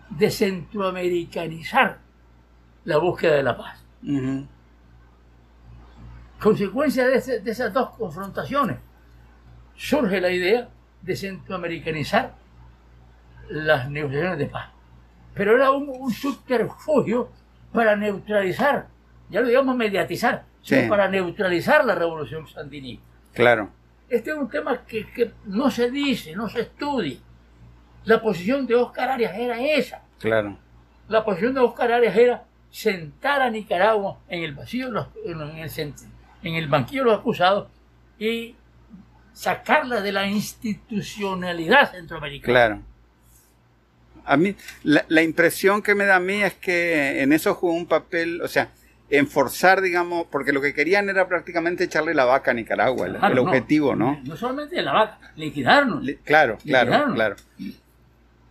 [0.10, 1.98] de centroamericanizar
[2.84, 3.84] la búsqueda de la paz.
[6.40, 8.78] Consecuencia de, ese- de esas dos confrontaciones,
[9.76, 10.70] surge la idea
[11.02, 12.34] de centroamericanizar
[13.50, 14.70] las negociaciones de paz.
[15.34, 17.30] Pero era un, un subterfugio
[17.72, 18.88] para neutralizar,
[19.30, 20.90] ya lo digamos mediatizar, sino Sí.
[20.90, 23.04] para neutralizar la revolución sandinista.
[23.34, 23.70] Claro.
[24.10, 27.18] Este es un tema que, que no se dice, no se estudia.
[28.06, 30.02] La posición de Oscar Arias era esa.
[30.20, 30.58] Claro.
[31.08, 34.88] La posición de Oscar Arias era sentar a Nicaragua en el vacío,
[35.26, 35.70] en el,
[36.44, 37.68] en el banquillo de los acusados
[38.18, 38.56] y
[39.40, 42.54] sacarla de la institucionalidad centroamericana.
[42.54, 42.82] Claro.
[44.26, 47.74] A mí, la, la impresión que me da a mí es que en eso jugó
[47.74, 48.70] un papel, o sea,
[49.10, 53.40] en forzar, digamos, porque lo que querían era prácticamente echarle la vaca a Nicaragua, el,
[53.40, 54.20] objetivo, ¿no?
[54.26, 56.04] No solamente la vaca, liquidarnos.
[56.04, 57.36] Li- Claro, claro, claro.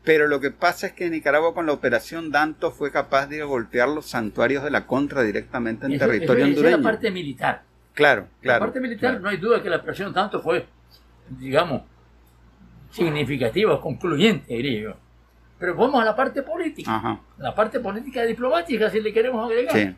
[0.05, 3.89] Pero lo que pasa es que Nicaragua con la operación Danto fue capaz de golpear
[3.91, 6.77] los santuarios de la contra directamente en Eso- territorio eso- esa hondureño.
[6.79, 7.63] es la parte militar.
[7.93, 8.61] Claro, claro.
[8.61, 9.21] la parte militar claro.
[9.21, 10.67] no hay duda que la operación tanto fue,
[11.31, 11.83] digamos,
[12.91, 14.95] significativa, concluyente, diría yo.
[15.59, 16.95] Pero vamos a la parte política.
[16.97, 17.21] Ajá.
[17.39, 19.75] La parte política y diplomática, si le queremos agregar.
[19.77, 19.95] Sí,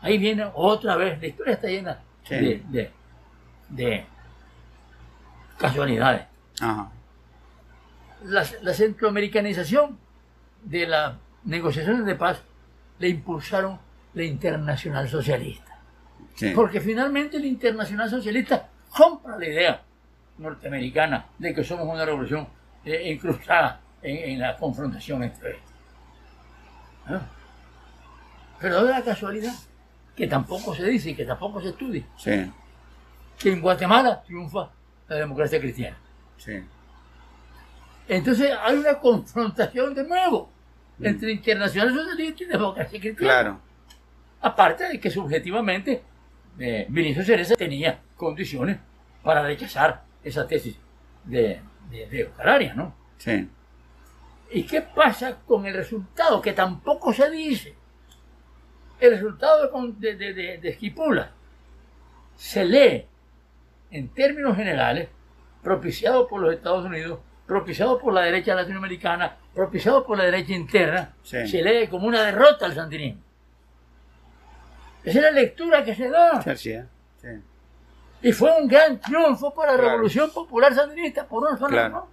[0.00, 2.34] Ahí viene otra vez, la historia está llena Sí.
[2.36, 2.90] de, de-
[3.68, 4.06] de
[5.58, 6.22] casualidades.
[6.60, 6.90] ajá.
[8.24, 9.98] La, la centroamericanización
[10.64, 11.14] de las
[11.44, 12.42] negociaciones de paz
[12.98, 13.78] le impulsaron
[14.14, 15.67] la internacional socialista.
[16.34, 16.50] Sí.
[16.54, 19.82] Porque finalmente la internacional socialista compra la idea
[20.38, 22.46] norteamericana de que somos una revolución
[22.84, 25.72] eh, incrustada en, en la confrontación entre estos.
[27.08, 27.20] ¿Ah?
[28.60, 29.54] Pero da la casualidad
[30.16, 32.50] que tampoco se dice y que tampoco se estudia Sí,
[33.38, 34.70] que en Guatemala triunfa
[35.08, 35.96] la democracia cristiana.
[36.36, 36.62] sí.
[38.10, 40.50] Entonces hay una confrontación de nuevo
[41.00, 43.16] entre internacional socialista y democracia cristiana.
[43.42, 43.60] Claro.
[44.40, 46.02] Aparte de que subjetivamente
[46.58, 48.78] eh, Vinicio Cereza tenía condiciones
[49.22, 50.76] para rechazar esa tesis
[51.24, 52.94] de, de, de ¿no?
[53.18, 53.48] Sí.
[54.50, 56.40] ¿Y qué pasa con el resultado?
[56.40, 57.74] Que tampoco se dice.
[59.00, 61.30] El resultado de, de- de- de Esquipula
[62.36, 63.06] se lee
[63.90, 65.08] en términos generales,
[65.62, 71.14] propiciado por los Estados Unidos, propiciado por la derecha latinoamericana, propiciado por la derecha interna,
[71.22, 71.46] Sí.
[71.48, 73.22] se lee como una derrota al sandinismo.
[75.08, 76.42] Esa es la lectura que se da.
[76.56, 76.74] Sí.
[77.20, 77.28] Sí.
[78.22, 79.90] Y fue un gran triunfo para la Claro.
[79.92, 81.94] Revolución Popular Sandinista, por una sola Claro.
[81.94, 82.08] razón.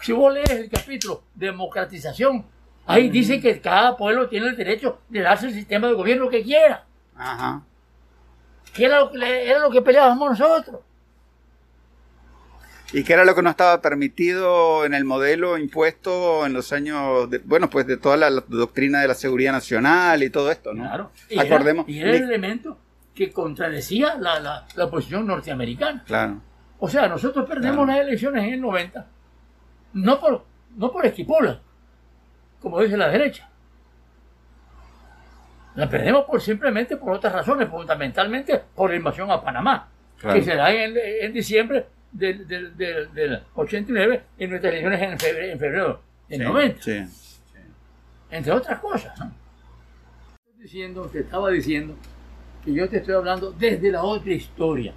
[0.00, 2.46] Si vos lees el capítulo Democratización,
[2.86, 6.42] ahí dice que cada pueblo tiene el derecho de darse el sistema de gobierno que
[6.42, 6.84] quiera.
[7.16, 7.62] Ajá.
[8.72, 10.80] Que era lo que, era lo que peleábamos nosotros.
[12.92, 17.28] ¿Y qué era lo que no estaba permitido en el modelo impuesto en los años,
[17.28, 20.72] de- bueno, pues de toda la, la doctrina de la seguridad nacional y todo esto,
[20.72, 20.84] ¿no?
[20.84, 21.10] Claro.
[21.28, 21.84] Y Acordemos.
[21.86, 22.78] Era, y era el elemento
[23.14, 26.02] que contradecía la, la, la posición norteamericana.
[26.06, 26.40] Claro.
[26.78, 27.98] O sea, nosotros perdemos Claro.
[27.98, 29.06] las elecciones en el 90,
[29.94, 30.44] no por,
[30.76, 31.60] no por Esquipola,
[32.60, 33.50] como dice la derecha.
[35.74, 40.36] La perdemos por simplemente por otras razones, fundamentalmente por la invasión a Panamá, Claro.
[40.38, 45.18] que se da en, en diciembre del, del, del, del 89 y nuestras elecciones en
[45.18, 47.04] febrero, en febrero del Sí, 90, Sí.
[48.30, 49.18] entre otras cosas.
[49.18, 49.26] ¿no?
[49.26, 51.94] Estoy Diciendo, te estaba diciendo
[52.64, 54.92] que yo te estoy hablando desde la otra historia,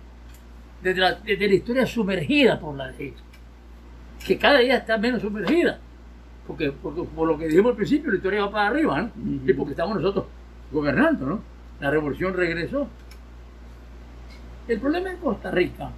[0.81, 3.21] desde la, desde la historia sumergida por la derecha,
[4.25, 5.79] que cada día está menos sumergida,
[6.47, 9.09] porque, porque por lo que dijimos al principio, la historia va para arriba.
[9.45, 10.25] Y porque estamos nosotros
[10.71, 11.43] gobernando, ¿no?
[11.79, 12.87] La revolución regresó.
[14.67, 15.91] El problema en Costa Rica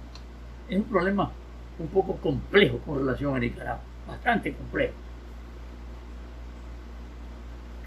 [0.68, 1.30] es un problema
[1.78, 4.94] un poco complejo con relación a Nicaragua, bastante complejo.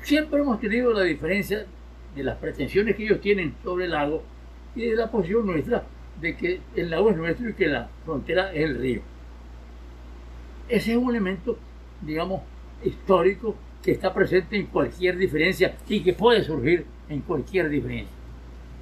[0.01, 1.65] Siempre hemos tenido la diferencia
[2.15, 4.23] de las pretensiones que ellos tienen sobre el lago
[4.75, 5.83] y de la posición nuestra
[6.21, 9.01] de que el lago es nuestro y que la frontera es el río.
[10.69, 11.57] Ese es un elemento,
[12.01, 12.41] digamos,
[12.83, 18.15] histórico que está presente en cualquier diferencia y que puede surgir en cualquier diferencia.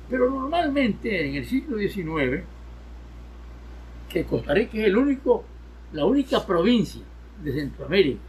[0.09, 2.43] Pero normalmente en el siglo XIX,
[4.09, 5.43] que Costa Rica es el único,
[5.93, 7.01] la única provincia
[7.43, 8.19] de Centroamérica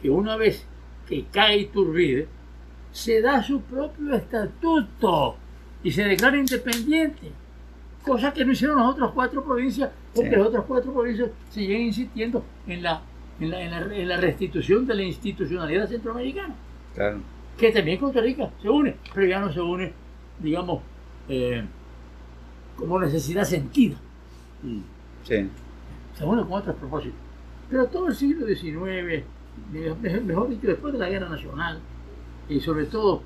[0.00, 0.64] que una vez
[1.06, 2.26] que cae Iturbide,
[2.92, 5.36] se da su propio estatuto
[5.82, 7.30] y se declara independiente.
[8.02, 10.36] Cosa que no hicieron las otras cuatro provincias, porque Sí.
[10.36, 13.02] las otras cuatro provincias siguen insistiendo en la,
[13.40, 16.54] en la, en la- en la restitución de la institucionalidad centroamericana
[16.94, 17.18] Claro.
[17.58, 19.92] que también Costa Rica se une, pero ya no se une,
[20.38, 20.80] digamos,
[21.28, 21.62] eh,
[22.76, 23.96] como necesidad sentida.
[25.24, 25.48] Sí.
[26.16, 27.18] se une con otros propósitos.
[27.70, 29.24] Pero todo el siglo XIX,
[29.72, 31.78] me- me- mejor dicho, después de la guerra nacional,
[32.48, 33.22] y sobre todo,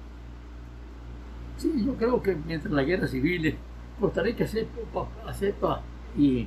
[1.57, 3.57] sí, yo creo que mientras la guerra civil,
[4.01, 4.81] Costa Rica acepta,
[5.27, 5.81] acepta
[6.17, 6.47] y,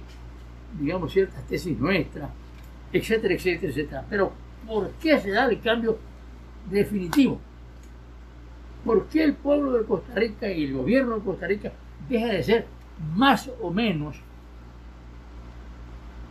[0.80, 2.30] digamos, ciertas tesis nuestras,
[2.92, 4.06] etcétera, etcétera, etcétera.
[4.10, 4.32] Pero,
[4.68, 5.98] ¿por qué se da el cambio
[6.70, 7.40] definitivo?
[8.86, 11.72] ¿Por qué el pueblo de Costa Rica y el gobierno de Costa Rica
[12.08, 12.66] deja de ser
[13.16, 14.18] más o menos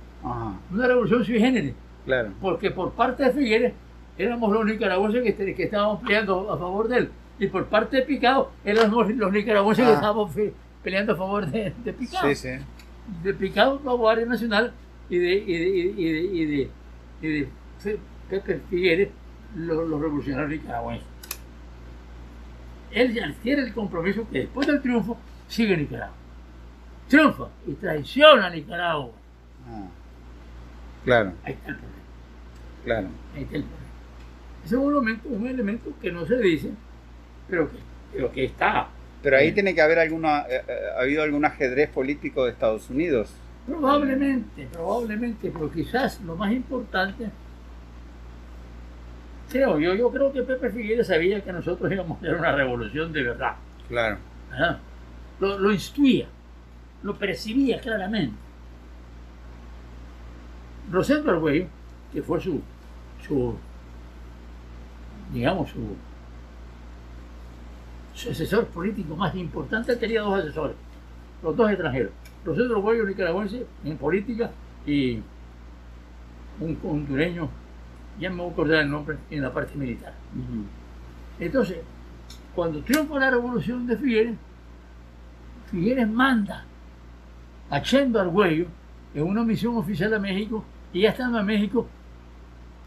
[0.72, 1.74] Una revolución sui generis.
[2.06, 2.32] Claro.
[2.42, 3.74] Porque por parte de Figueres
[4.18, 7.10] éramos los nicaragüenses que, que estábamos peleando a favor de él.
[7.40, 9.96] Y por parte de Picado éramos los nicaragüenses que ah.
[9.96, 10.32] estábamos
[10.84, 12.28] peleando a favor de, de Picado.
[12.30, 12.50] Sí, sí.
[13.24, 14.74] De Picado, la Guardia Nacional
[15.10, 16.70] y de, y de, y de,
[17.22, 17.50] y de,
[18.30, 19.10] Pepe Figueres,
[19.56, 21.08] los, los revolucionarios nicaragüenses.
[22.92, 26.16] Él adquiere el compromiso que después del triunfo sigue Nicaragua.
[27.08, 29.12] Triunfa y traiciona a Nicaragua.
[29.68, 29.88] Ah.
[31.04, 31.34] Claro.
[31.44, 32.04] Ahí está el problema.
[32.84, 33.08] Claro.
[33.36, 33.84] Ahí está el problema.
[34.66, 36.70] Ese es un elemento, un elemento que no se dice,
[37.50, 37.78] pero que,
[38.14, 38.88] pero que está.
[39.22, 42.90] Pero ahí tiene que haber alguna, eh, eh, ha habido algún ajedrez político de Estados
[42.90, 43.34] Unidos.
[43.66, 47.30] Probablemente, probablemente, pero quizás lo más importante,
[49.50, 53.14] creo yo, yo creo que Pepe Figueres sabía que nosotros íbamos a hacer una revolución
[53.14, 53.56] de verdad.
[53.88, 54.18] Claro.
[55.40, 56.28] Lo, lo instruía,
[57.04, 58.36] lo percibía claramente.
[60.92, 61.68] Rosendo Argüello,
[62.12, 62.62] que fue su,
[63.26, 63.56] su
[65.32, 65.96] digamos, su,
[68.14, 70.76] su asesor político más importante, tenía dos asesores,
[71.42, 72.12] los dos extranjeros.
[72.46, 74.52] Rosendo Argüello, nicaragüense, en política,
[74.86, 75.22] y
[76.60, 77.50] un hondureño,
[78.20, 80.14] ya me voy a acordar el nombre, en la parte militar.
[81.40, 81.78] Entonces,
[82.54, 84.36] cuando triunfa la revolución de Figueres,
[85.72, 86.66] Figueres manda
[87.70, 88.68] a Chendo Argüello
[89.14, 91.88] en una misión oficial a México y ya estando en México,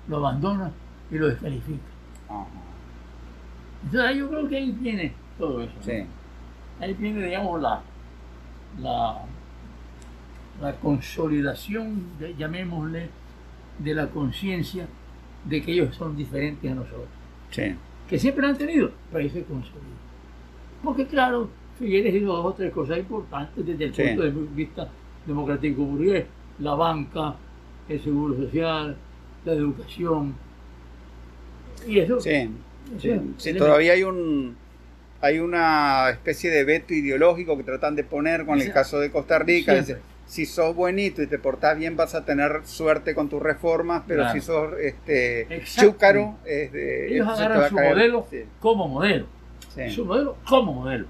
[0.09, 0.71] lo abandona
[1.11, 1.83] y lo descalifica.
[3.85, 5.73] Entonces yo creo que ahí viene todo eso.
[6.81, 7.81] Ahí viene, digamos, la,
[8.81, 9.23] la,
[10.61, 12.05] la consolidación,
[12.37, 13.09] llamémosle,
[13.79, 14.87] de la conciencia
[15.45, 17.09] de que ellos son diferentes a nosotros.
[18.09, 19.81] Que siempre han tenido, pero ahí se consolida.
[20.83, 21.49] Porque claro,
[21.79, 24.89] Figueres hizo dos o tres cosas importantes desde el punto de vista
[25.27, 26.25] democrático burgués.
[26.59, 27.35] La banca,
[27.89, 28.97] el seguro social,
[29.45, 30.35] la educación.
[31.87, 32.21] Y eso.
[32.21, 32.51] Sí,
[33.37, 34.57] sí, todavía hay un
[35.21, 39.39] hay una especie de veto ideológico que tratan de poner con el caso de Costa
[39.39, 39.75] Rica.
[39.75, 44.03] Dice, si sos buenito y te portás bien vas a tener suerte con tus reformas,
[44.07, 48.27] pero si sos este chúcaro, es de, ellos agarran su modelo
[48.61, 49.27] como modelo.
[49.91, 51.07] Su modelo como modelo.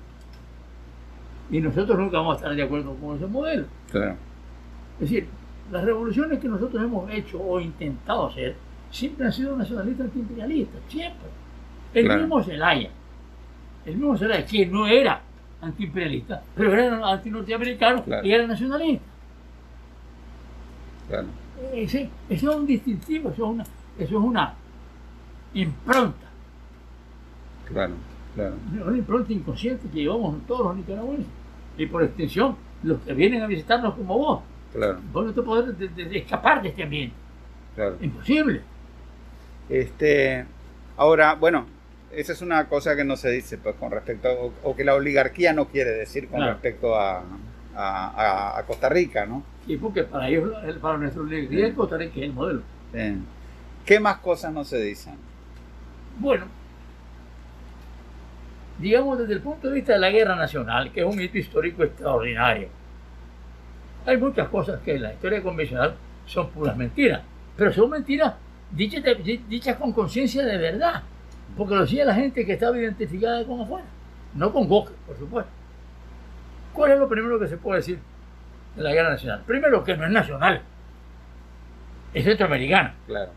[1.50, 3.66] Y nosotros nunca vamos a estar de acuerdo con ese modelo.
[3.90, 4.16] Claro.
[4.94, 5.28] Es decir,
[5.70, 8.56] las revoluciones que nosotros hemos hecho o intentado hacer
[8.90, 11.28] siempre han sido nacionalistas antiimperialistas, siempre.
[11.94, 12.90] El mismo Zelaya,
[13.84, 15.20] el mismo Zelaya, que no era
[15.60, 19.04] antiimperialista, pero era anti-norteamericano y era nacionalista.
[21.08, 21.26] Claro.
[21.72, 23.64] Ese, eso es un distintivo, eso es una,
[23.98, 24.54] eso es una
[25.54, 26.26] impronta.
[27.66, 27.94] Claro,
[28.34, 28.54] claro.
[28.86, 31.26] Una impronta inconsciente que llevamos todos los nicaragüenses.
[31.76, 34.42] Y por extensión, los que vienen a visitarnos como vos.
[34.72, 34.98] Claro.
[35.12, 35.74] Vos no te podés
[36.12, 37.16] escapar de este ambiente.
[37.74, 37.96] Claro.
[38.00, 38.62] Imposible.
[39.68, 40.44] Este,
[40.96, 41.66] ahora, bueno,
[42.12, 45.52] esa es una cosa que no se dice pues con respecto, o, que la oligarquía
[45.52, 47.22] no quiere decir con respecto a,
[47.74, 49.42] a, Costa Rica, ¿no?
[49.66, 50.50] Y porque para ellos,
[50.80, 52.62] para nuestra oligarquía, Costa Rica es el modelo.
[53.84, 55.14] ¿Qué más cosas no se dicen?
[56.18, 56.46] Bueno,
[58.78, 61.82] digamos desde el punto de vista de la guerra nacional, que es un hito histórico
[61.82, 62.68] extraordinario
[64.06, 65.94] hay muchas cosas que en la historia convencional
[66.26, 67.22] son puras mentiras,
[67.56, 68.34] pero son mentiras
[68.70, 71.02] dichas, con conciencia de verdad,
[71.56, 73.84] porque lo decía la gente que estaba identificada con afuera,
[74.34, 75.50] no con Goke, por supuesto.
[76.72, 77.98] ¿Cuál es lo primero que se puede decir
[78.76, 79.42] de la guerra nacional?
[79.46, 80.62] Primero, que no es nacional,
[82.14, 82.94] es centroamericana.
[83.06, 83.32] Claro.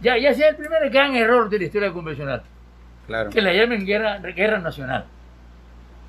[0.00, 2.42] Ya, ya sea el primer gran error de la historia convencional.
[3.08, 3.30] Claro.
[3.30, 5.06] Que la llamen guerra, guerra nacional.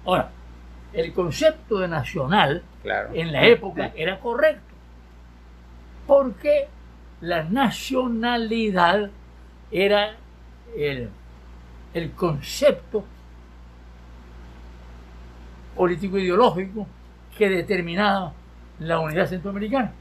[0.05, 0.29] Ahora,
[0.93, 2.61] el concepto de nacional
[3.13, 4.75] en la época era correcto.
[6.05, 6.67] Porque
[7.21, 9.09] la nacionalidad
[9.71, 10.15] era
[10.75, 11.09] el,
[11.93, 13.05] el concepto
[15.75, 16.85] político-ideológico
[17.37, 18.33] que determinaba
[18.79, 19.93] la unidad centroamericana.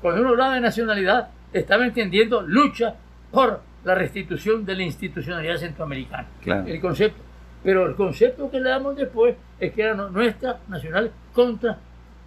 [0.00, 2.94] Cuando uno hablaba de nacionalidad, estaba entendiendo lucha
[3.32, 6.26] por la restitución de la institucionalidad centroamericana.
[6.44, 7.22] El concepto
[7.66, 11.76] pero el concepto que le damos después es que era nuestra nacional contra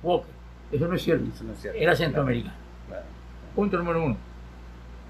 [0.04, 0.34] Walker.
[0.70, 1.24] Eso no es cierto.
[1.46, 1.80] No es cierto.
[1.80, 2.56] Era centroamericano.
[2.90, 3.06] Claro.
[3.56, 4.18] Punto número uno.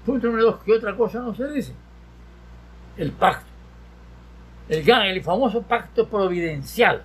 [0.06, 1.74] Punto número dos, ¿qué otra cosa no se dice?
[2.96, 3.50] El pacto.
[4.68, 7.02] El, el famoso pacto providencial.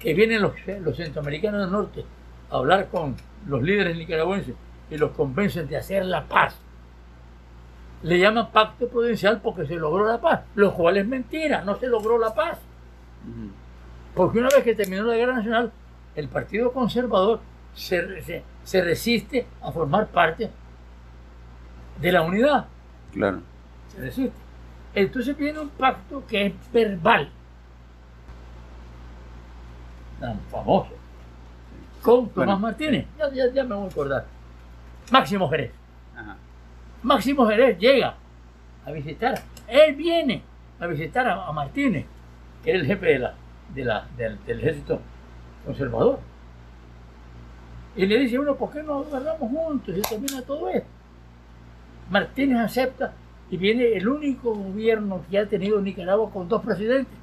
[0.00, 2.04] Que vienen los, los centroamericanos del norte
[2.50, 3.14] a hablar con
[3.46, 4.56] los líderes nicaragüenses
[4.90, 6.56] y los convencen de hacer la paz.
[8.02, 11.88] Le llaman pacto providencial porque se logró la paz, lo cual es mentira, no se
[11.88, 12.58] logró la paz.
[14.14, 15.72] Porque una vez que terminó la guerra nacional,
[16.14, 17.40] el Partido Conservador
[17.74, 20.50] se, se- se resiste a formar parte
[22.00, 22.66] de la unidad.
[23.12, 23.40] Claro.
[23.92, 24.36] Se resiste.
[24.94, 27.30] Entonces viene un pacto que es verbal,
[30.20, 30.90] tan famoso,
[32.02, 32.58] con Tomás Bueno.
[32.58, 33.06] Martínez.
[33.18, 34.26] Ya, ya- ya me voy a acordar.
[35.10, 35.72] Máximo Jerez.
[37.08, 38.14] Máximo Jerez llega
[38.84, 40.42] a visitar, él viene
[40.78, 42.04] a visitar a, a Martínez,
[42.62, 43.34] que era el jefe de la,
[43.74, 45.00] de la- del, del ejército
[45.64, 46.20] conservador.
[47.96, 50.86] Y le dice, bueno, ¿por qué no guardamos juntos y termina todo esto?
[52.10, 53.12] Martínez acepta
[53.50, 57.16] y viene el único gobierno que ha tenido Nicaragua con dos presidentes,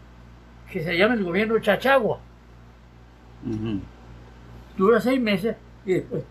[0.72, 2.20] que se llama el gobierno Chachagua.
[3.46, 3.80] Ujú.
[4.78, 5.56] Dura seis meses
[5.86, 6.24] y después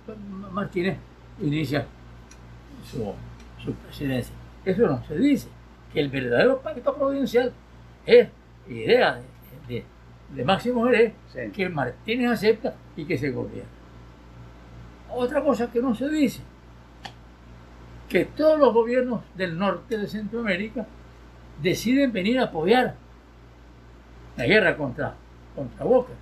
[0.53, 0.99] Martínez
[1.41, 1.87] inicia
[2.91, 3.13] su,
[3.65, 4.35] su presidencia.
[4.65, 5.49] Eso no se dice.
[5.93, 7.53] Que el verdadero pacto providencial
[8.07, 8.29] es
[8.69, 9.21] idea
[9.69, 9.85] de, de-
[10.35, 11.39] de Máximo Jerez Sí.
[11.55, 13.69] que Martínez acepta y que se gobierna.
[15.11, 16.43] Otra cosa que no se dice,
[18.09, 20.87] que todos los gobiernos del norte de Centroamérica
[21.63, 22.95] deciden venir a apoyar
[24.37, 25.15] la guerra contra,
[25.55, 26.13] contra Boca,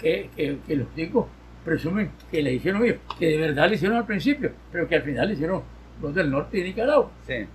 [0.00, 1.26] que, que- que los chicos
[1.64, 5.02] presumen que le hicieron ellos, que de verdad le hicieron al principio, pero que al
[5.02, 5.62] final le hicieron
[6.00, 7.10] los del norte de Nicaragua.
[7.26, 7.46] Sí.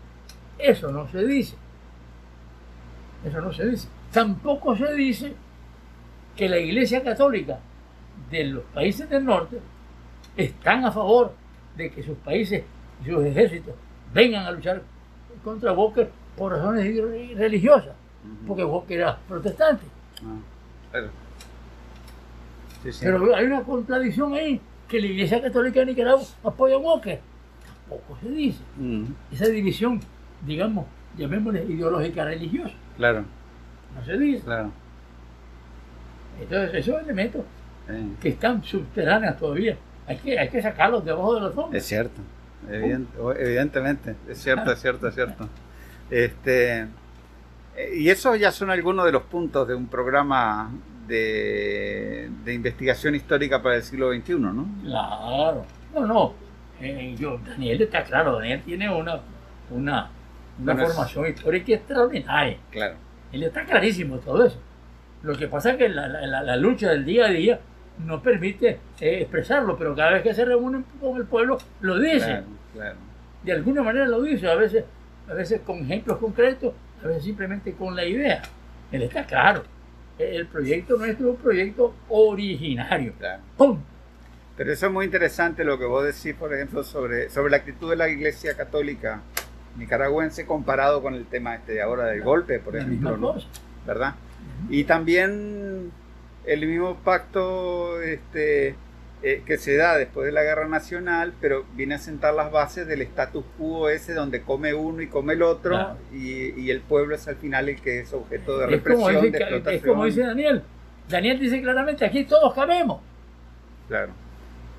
[0.58, 1.56] Eso no se dice.
[3.26, 3.88] Eso no se dice.
[4.12, 5.34] Tampoco se dice
[6.36, 7.60] que la Iglesia Católica
[8.30, 9.60] de los países del norte
[10.36, 11.34] están a favor
[11.76, 12.64] de que sus países
[13.04, 13.74] y sus ejércitos
[14.14, 14.82] vengan a luchar
[15.44, 16.86] contra Walker por razones
[17.36, 17.96] religiosas,
[18.48, 19.86] porque Walker era protestante.
[20.22, 20.40] Ah,
[20.92, 21.10] claro.
[22.84, 23.00] Sí, sí.
[23.04, 27.20] Pero hay una contradicción ahí, que la Iglesia Católica de Nicaragua apoya a Walker.
[27.94, 28.60] Tampoco se dice.
[29.32, 30.00] Esa división,
[30.46, 30.86] digamos,
[31.18, 33.24] llamémosle ideológica religiosa, Claro,
[33.96, 34.44] no se dice.
[34.44, 34.72] claro.
[36.42, 37.44] Entonces, esos elementos
[38.22, 39.78] que están subterráneos todavía,
[40.08, 41.76] hay que, hay que sacarlos debajo de los hombros.
[41.76, 42.22] Es cierto,
[42.70, 43.08] evident-
[43.40, 45.48] evidentemente, es cierto, es cierto, es cierto.
[46.12, 46.82] Este,
[47.76, 50.70] eh, y esos ya son algunos de los puntos de un programa
[51.08, 54.68] de, de investigación histórica para el siglo XXI, ¿no?
[54.84, 55.66] Claro.
[55.96, 56.34] No, no.
[56.84, 59.22] Eh, yo, Daniel está claro, Daniel tiene una,
[59.70, 60.10] una,
[60.60, 62.58] una Bueno, es- formación histórica extraordinaria.
[62.72, 62.96] Claro,
[63.32, 64.60] Él está clarísimo todo eso.
[65.24, 67.60] Lo que pasa es que la, la- la- lucha del día a día
[68.06, 72.20] no permite eh, expresarlo, pero cada vez que se reúnen con el pueblo lo dice.
[72.26, 72.96] claro, claro.
[73.44, 74.84] De alguna manera lo dice, a veces,
[75.30, 76.74] a veces con ejemplos concretos,
[77.04, 78.42] a veces simplemente con la idea.
[78.92, 79.64] Él está claro.
[80.20, 83.14] El proyecto nuestro es un proyecto originario.
[83.18, 83.42] claro.
[83.58, 83.80] ¡Pum!
[84.56, 87.90] Pero eso es muy interesante lo que vos decís, por ejemplo, sobre, sobre la actitud
[87.90, 89.22] de la Iglesia Católica
[89.78, 93.36] nicaragüense comparado con el tema este de ahora del golpe, por ejemplo, ¿no?
[93.88, 94.14] ¿verdad?
[94.70, 95.92] Y también
[96.46, 98.76] el mismo pacto este,
[99.24, 102.86] eh, que se da después de la guerra nacional, pero viene a sentar las bases
[102.86, 105.98] del status quo ese donde come uno y come el otro Claro.
[106.14, 109.24] y, y el pueblo es al final el que es objeto de Es como, represión,
[109.24, 109.90] dice, de es explotación.
[109.96, 110.62] como dice Daniel.
[111.10, 113.02] Daniel dice claramente, aquí todos cabemos.
[113.88, 114.12] Claro,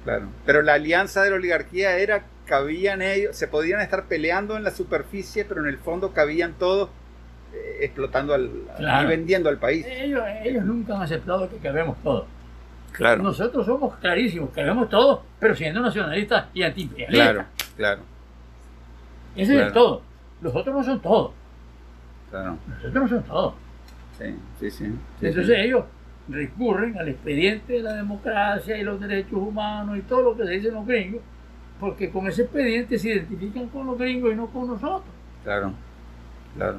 [0.05, 0.29] claro.
[0.47, 4.71] Pero la alianza de la oligarquía era, cabían ellos, se podían estar peleando en la
[4.71, 6.91] superficie, pero en el fondo cabían todos
[7.53, 9.07] eh, explotando al, Claro.
[9.07, 9.85] y vendiendo al país.
[9.89, 12.27] Ellos, ellos nunca han aceptado que cabemos todos.
[12.93, 17.33] Claro, Nosotros somos clarísimos, cabemos todos, pero siendo nacionalistas y antiimperialistas.
[17.33, 18.03] claro, claro,
[19.35, 19.67] Ese es claro.
[19.67, 20.03] el todo.
[20.43, 21.33] Los otros no son todos.
[22.31, 22.57] claro.
[22.69, 23.55] Los otros no son todos.
[24.19, 24.25] Sí,
[24.61, 24.85] sí, sí.
[25.19, 25.63] sí, Entonces sí.
[25.63, 25.85] ellos
[26.29, 30.51] recurren al expediente de la democracia y los derechos humanos y todo lo que se
[30.53, 31.20] dicen los gringos,
[31.79, 35.03] porque con ese expediente se identifican con los gringos y no con nosotros.
[35.43, 35.72] Claro,
[36.57, 36.79] claro.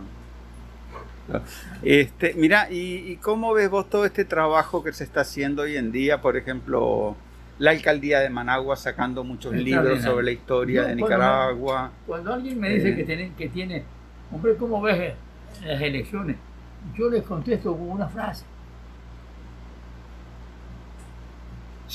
[1.27, 1.43] Claro.
[1.81, 5.75] Este, mira, ¿y, y cómo ves vos todo este trabajo que se está haciendo hoy
[5.75, 6.21] en día?
[6.21, 7.15] Por ejemplo,
[7.57, 11.91] la alcaldía de Managua sacando muchos libros sobre la historia de Nicaragua.
[12.05, 12.95] Cuando alguien me dice Eh.
[12.95, 13.83] que, tiene, que tiene,
[14.31, 15.13] hombre, ¿cómo ves
[15.65, 16.35] las elecciones?
[16.95, 18.45] Yo les contesto con una frase.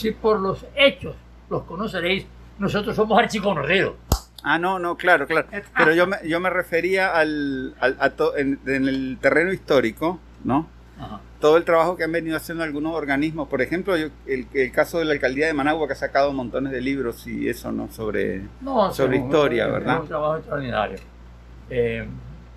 [0.01, 1.15] Si por los hechos
[1.49, 2.27] los conoceréis,
[2.59, 3.95] nosotros somos archiconocidos.
[4.43, 5.49] Ah, no, no, claro, claro.
[5.77, 10.19] Pero yo me, yo me refería al, al- a to- en, en el terreno histórico,
[10.45, 10.67] ¿no?
[10.99, 11.19] Ajá.
[11.41, 15.07] todo el trabajo que han venido haciendo algunos organismos, por ejemplo, el, el, caso de
[15.07, 17.91] la alcaldía de Managua que ha sacado montones de libros y eso, ¿no?
[17.91, 18.43] Sobre,
[18.93, 19.95] sobre historia, ¿verdad?
[19.97, 20.99] Es un trabajo extraordinario.
[21.71, 22.07] Eh,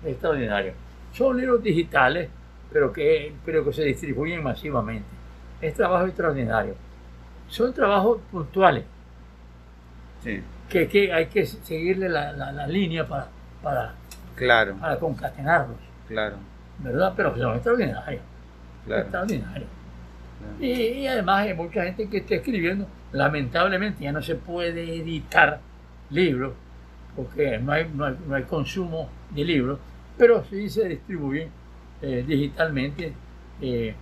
[0.04, 0.72] extraordinario.
[1.12, 2.28] Son libros digitales,
[2.72, 5.06] pero que, pero que se distribuyen masivamente.
[5.62, 6.74] Es trabajo extraordinario.
[7.48, 8.84] Son trabajos puntuales.
[10.22, 10.42] Sí.
[10.68, 13.28] Que, que hay que seguirle la, la, línea para,
[13.62, 13.94] para,
[14.34, 14.76] claro.
[14.80, 15.76] para concatenarlos.
[16.08, 16.36] Claro.
[16.78, 17.12] ¿Verdad?
[17.16, 18.22] Pero son extraordinarios.
[18.88, 19.66] Extraordinario.
[20.60, 22.86] Y, además hay mucha gente que está escribiendo.
[23.12, 25.60] Lamentablemente ya no se puede editar
[26.10, 26.54] libros
[27.16, 29.78] porque no hay, no hay, consumo de libros,
[30.18, 31.48] pero sí se distribuye
[32.02, 33.12] eh, digitalmente.
[33.60, 33.94] Eh,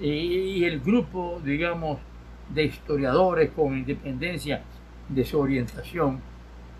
[0.00, 1.98] y, el grupo, digamos,
[2.48, 4.62] de historiadores con independencia
[5.08, 6.20] de su orientación,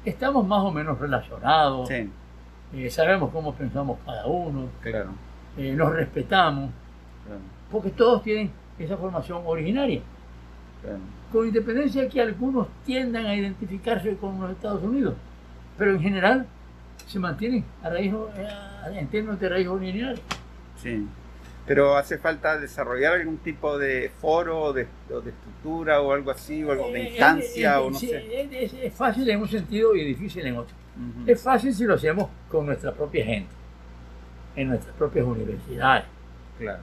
[0.05, 1.91] estamos más o menos relacionados.
[1.91, 4.69] Eh, sabemos cómo pensamos cada uno.
[4.81, 5.11] Claro.
[5.57, 6.71] nos respetamos
[7.71, 10.01] porque todos tienen esa formación originaria.
[11.33, 15.15] Con independencia de que algunos tiendan a identificarse con los Estados Unidos,
[15.79, 16.47] pero en general
[17.07, 18.13] se mantienen a raíz,
[18.93, 20.21] en términos de raíz originaria.
[20.77, 21.07] Sí,
[21.67, 26.73] pero hace falta desarrollar algún tipo de foro de, de estructura o algo así, o
[26.73, 28.49] algo de eh, instancia, o no sé.
[28.83, 30.75] Es, fácil en un sentido y difícil en otro.
[31.27, 33.55] Es fácil si lo hacemos con nuestra propia gente,
[34.57, 36.05] en nuestras propias universidades.
[36.59, 36.83] Claro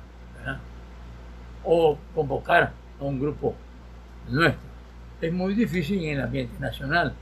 [1.63, 3.55] o convocar a un grupo
[4.27, 4.69] nuestro.
[5.21, 7.13] Es muy difícil en el ambiente nacional.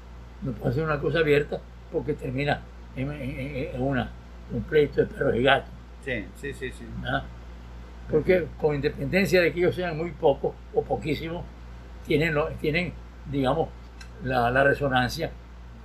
[0.41, 1.59] No puede ser una cosa abierta
[1.91, 2.61] porque termina
[2.95, 4.09] en, una,
[4.51, 5.69] un pleito de perros y gatos.
[6.05, 6.85] Sí, sí, sí, sí.
[8.09, 11.43] Porque con independencia de que ellos sean muy pocos o poquísimos,
[12.05, 12.93] tienen, tienen
[13.29, 13.69] digamos,
[14.23, 15.31] la, la resonancia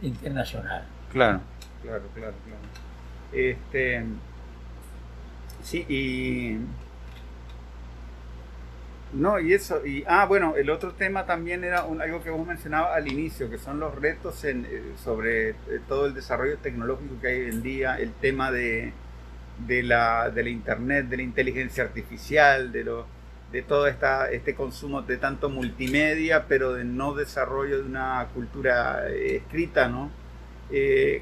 [0.01, 0.85] internacional.
[1.11, 1.41] Claro,
[1.83, 2.63] claro, claro, claro.
[3.33, 4.05] Este,
[5.63, 6.59] sí, y
[9.13, 12.97] no, y eso, y ah, bueno, el otro tema también era algo que vos mencionabas
[12.97, 15.55] al inicio, que son los retos en, eh, sobre eh,
[15.87, 18.93] todo el desarrollo tecnológico que hay hoy en día, el tema de,
[19.67, 23.07] de, la, de la internet, de la inteligencia artificial, de lo,
[23.51, 29.09] de todo esta, este consumo de tanto multimedia, pero de no desarrollo de una cultura
[29.09, 30.11] eh, escrita, ¿no?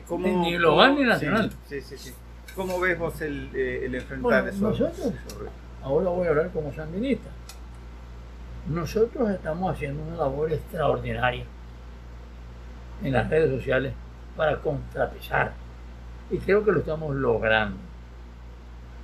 [0.07, 1.51] ¿cómo, ni global ni nacional.
[1.68, 2.12] Sí, sí, sí,
[2.55, 4.68] ¿Cómo ves vos el, el enfrentar eso?
[4.68, 5.12] Nosotros,
[5.82, 7.30] ahora voy a hablar como sandinista
[8.68, 11.45] nosotros estamos haciendo una labor extraordinaria
[13.03, 13.93] en las redes sociales
[14.36, 15.53] para contrapesar.
[16.30, 17.76] Y creo que lo estamos logrando.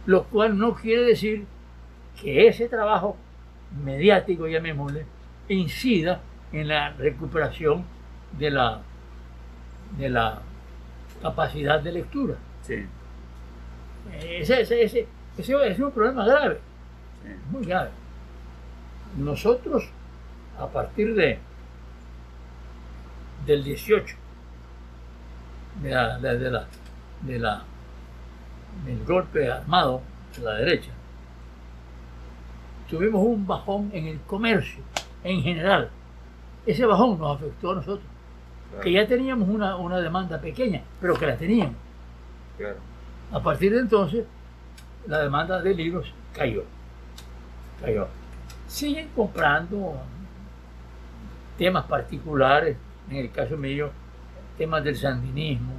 [0.07, 1.45] Lo cual no quiere decir
[2.21, 3.17] que ese trabajo
[3.85, 5.05] mediático, llamémosle,
[5.49, 6.21] incida
[6.53, 7.85] en la recuperación
[8.39, 8.81] de la,
[9.99, 10.41] de la
[11.21, 12.37] capacidad de lectura.
[12.63, 12.87] Sí.
[14.23, 16.61] Ese, ese, ese, ese es un problema grave,
[17.51, 17.91] muy grave
[19.17, 19.89] nosotros,
[20.59, 21.39] a partir de
[23.47, 24.17] del 18,
[25.83, 26.67] de la, de, la,
[27.23, 27.65] de la,
[28.85, 30.03] del golpe armado
[30.37, 30.91] de la derecha,
[32.89, 34.83] tuvimos un bajón en el comercio
[35.25, 35.91] en general.
[36.65, 38.07] Ese bajón nos afectó a nosotros,
[38.83, 41.77] que ya teníamos una, una, demanda pequeña, pero que la teníamos.
[43.33, 44.25] A partir de entonces,
[45.07, 46.65] la demanda de libros cayó.
[47.81, 48.09] Cayó
[48.67, 49.95] siguen comprando
[51.57, 52.77] temas particulares,
[53.11, 53.91] en el caso mío,
[54.59, 55.73] temas del sandinismo,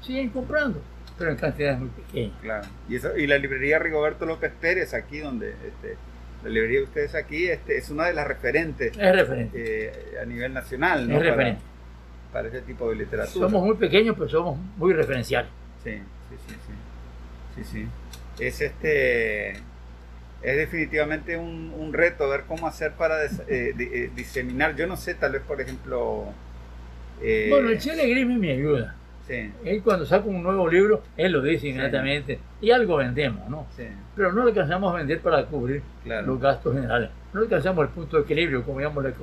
[0.00, 0.80] siguen comprando,
[1.18, 2.40] pero en cantidades muy pequeñas.
[2.40, 2.68] Claro.
[2.88, 5.96] Y, eso, y la librería Rigoberto López Pérez, aquí donde este,
[6.42, 8.96] la librería de ustedes aquí, este, es una de las referentes.
[8.96, 9.86] Es referente.
[9.86, 11.16] Eh, a nivel nacional, ¿no?
[11.16, 11.62] Es referente.
[12.32, 13.48] Para, ese tipo de literatura.
[13.48, 15.50] Somos muy pequeños, pero somos muy referenciales.
[15.84, 17.62] Sí, sí, sí, sí.
[17.62, 17.88] Sí, sí.
[18.42, 19.60] Es este
[20.42, 24.74] es definitivamente un, reto ver cómo hacer para eh, eh, diseminar.
[24.74, 26.24] Yo no sé, tal vez, por ejemplo...
[27.22, 28.96] Eh, bueno, el Chile Grismi me ayuda.
[29.26, 29.52] Sí.
[29.64, 32.38] Él cuando saca un nuevo libro, él lo dice inmediatamente.
[32.60, 33.66] Y algo vendemos, ¿no?
[33.76, 33.84] Sí.
[34.16, 37.10] Pero no alcanzamos a vender para cubrir los gastos generales.
[37.32, 39.14] No alcanzamos el punto de equilibrio, como llaman,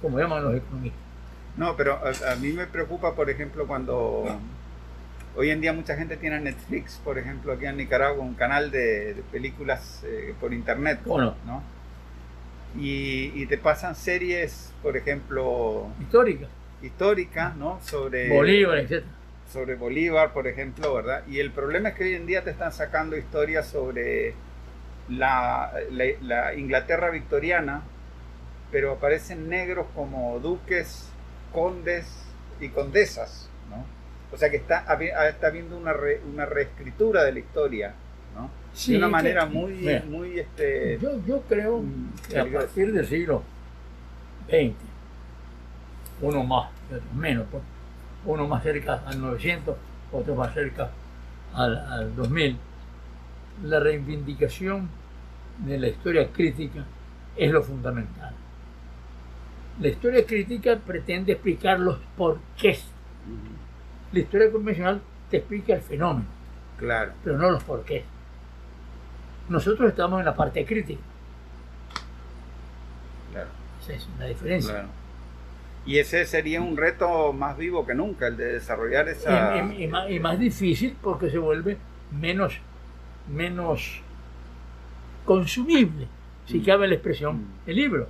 [0.00, 1.00] como llaman los economistas.
[1.56, 4.38] No, pero a, a, mí me preocupa, por ejemplo, cuando
[5.38, 9.22] Hoy en día mucha gente tiene Netflix, por ejemplo, aquí en Nicaragua, un canal de,
[9.30, 10.98] películas eh, por internet.
[11.04, 11.36] Bueno.
[11.46, 11.62] ¿no?
[12.76, 15.86] Y, te pasan series, por ejemplo...
[16.00, 16.48] Históricas.
[16.82, 17.78] Históricas, ¿no?
[17.82, 18.28] Sobre...
[18.28, 19.04] Bolívar, etc.
[19.52, 21.22] Sobre Bolívar, por ejemplo, ¿verdad?
[21.26, 24.34] Y el problema es que hoy en día te están sacando historias sobre
[25.08, 25.72] la,
[26.20, 27.82] la Inglaterra victoriana,
[28.70, 31.08] pero aparecen negros como duques,
[31.52, 32.06] condes
[32.60, 33.48] y condesas
[34.32, 34.84] o sea que está,
[35.28, 35.94] está habiendo una,
[36.30, 37.94] una reescritura de la historia,
[38.36, 38.50] ¿no?
[38.86, 43.42] de una manera muy, muy este, yo, yo creo mm, que a partir del siglo
[44.48, 44.74] XX,
[46.20, 46.70] uno más,
[47.14, 47.62] menos, pues,
[48.28, 49.76] uno más cerca al 900,
[50.12, 50.90] otro más cerca
[51.54, 52.56] al, al 2000,
[53.64, 54.88] la reivindicación
[55.58, 56.84] de la historia crítica
[57.36, 58.34] es lo fundamental.
[59.80, 62.84] La historia crítica pretende explicar los porqués.
[64.12, 65.00] La historia convencional
[65.30, 66.26] te explica el fenómeno,
[66.78, 67.12] claro.
[67.22, 68.02] pero no los porqués.
[69.48, 71.00] Nosotros estamos en la parte crítica.
[73.32, 73.48] Claro.
[73.82, 74.72] Esa es una diferencia.
[74.72, 74.88] Claro.
[75.88, 79.56] Y ese sería un reto más vivo que nunca, el de desarrollar esa...
[79.72, 81.78] Y, y, más, difícil porque se vuelve
[82.10, 82.58] menos,
[83.26, 84.02] menos
[85.24, 86.06] consumible,
[86.44, 86.64] si mm.
[86.66, 87.70] cabe la expresión, mm.
[87.70, 88.06] el libro.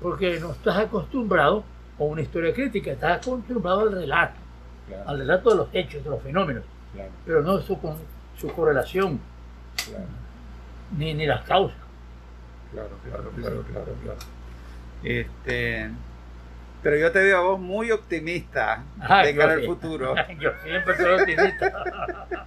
[0.00, 1.64] Porque no estás acostumbrado
[1.98, 4.40] a una historia crítica, estás acostumbrado al relato,
[5.04, 6.64] al relato de los hechos, de los fenómenos,
[7.26, 7.78] pero no su,
[8.38, 9.20] su correlación,
[10.96, 11.76] ni, ni las causas.
[12.72, 14.18] Claro, claro, claro, claro, claro.
[15.04, 15.90] Este,
[16.86, 18.84] pero yo te veo a vos muy optimista
[19.24, 20.14] de cara al futuro.
[20.38, 21.72] yo siempre soy optimista.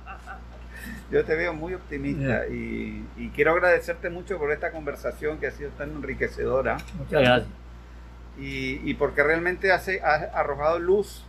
[1.11, 3.03] yo te veo muy optimista y,
[3.35, 6.77] quiero agradecerte mucho por esta conversación que ha sido tan enriquecedora.
[6.97, 7.51] Muchas gracias.
[8.39, 9.89] Y, porque realmente has,
[10.33, 11.25] arrojado luz,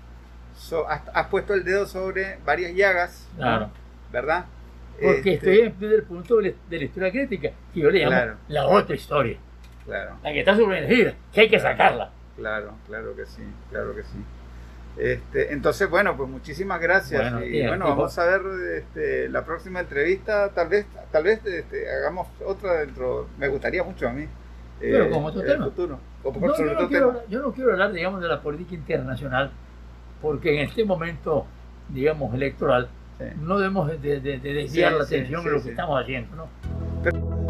[1.12, 3.70] has, puesto el dedo sobre varias llagas, claro.
[4.12, 4.44] ¿verdad?
[5.02, 8.68] Porque este, estoy desde el punto de la, historia crítica, que yo le llamo la
[8.68, 9.36] otra historia.
[9.84, 10.16] Claro.
[10.22, 12.12] La que está sumergida, que hay que sacarla.
[12.41, 14.24] Claro, claro que sí, claro que sí.
[14.97, 17.34] Este, entonces, bueno, pues muchísimas gracias.
[17.45, 18.41] y bueno, vamos a ver
[18.78, 20.49] este, la próxima entrevista.
[20.49, 23.28] Tal vez, tal vez este, hagamos otra dentro.
[23.38, 24.26] Me gustaría mucho a mí.
[24.80, 25.66] Pero eh, como otro tema.
[25.66, 26.01] Futuro.
[26.24, 29.51] yo, no quiero, yo, no quiero, hablar, digamos, de la política internacional,
[30.22, 31.47] porque en este momento,
[31.91, 32.88] digamos, electoral,
[33.43, 37.49] no debemos de, desviar la atención de lo que estamos haciendo, ¿no?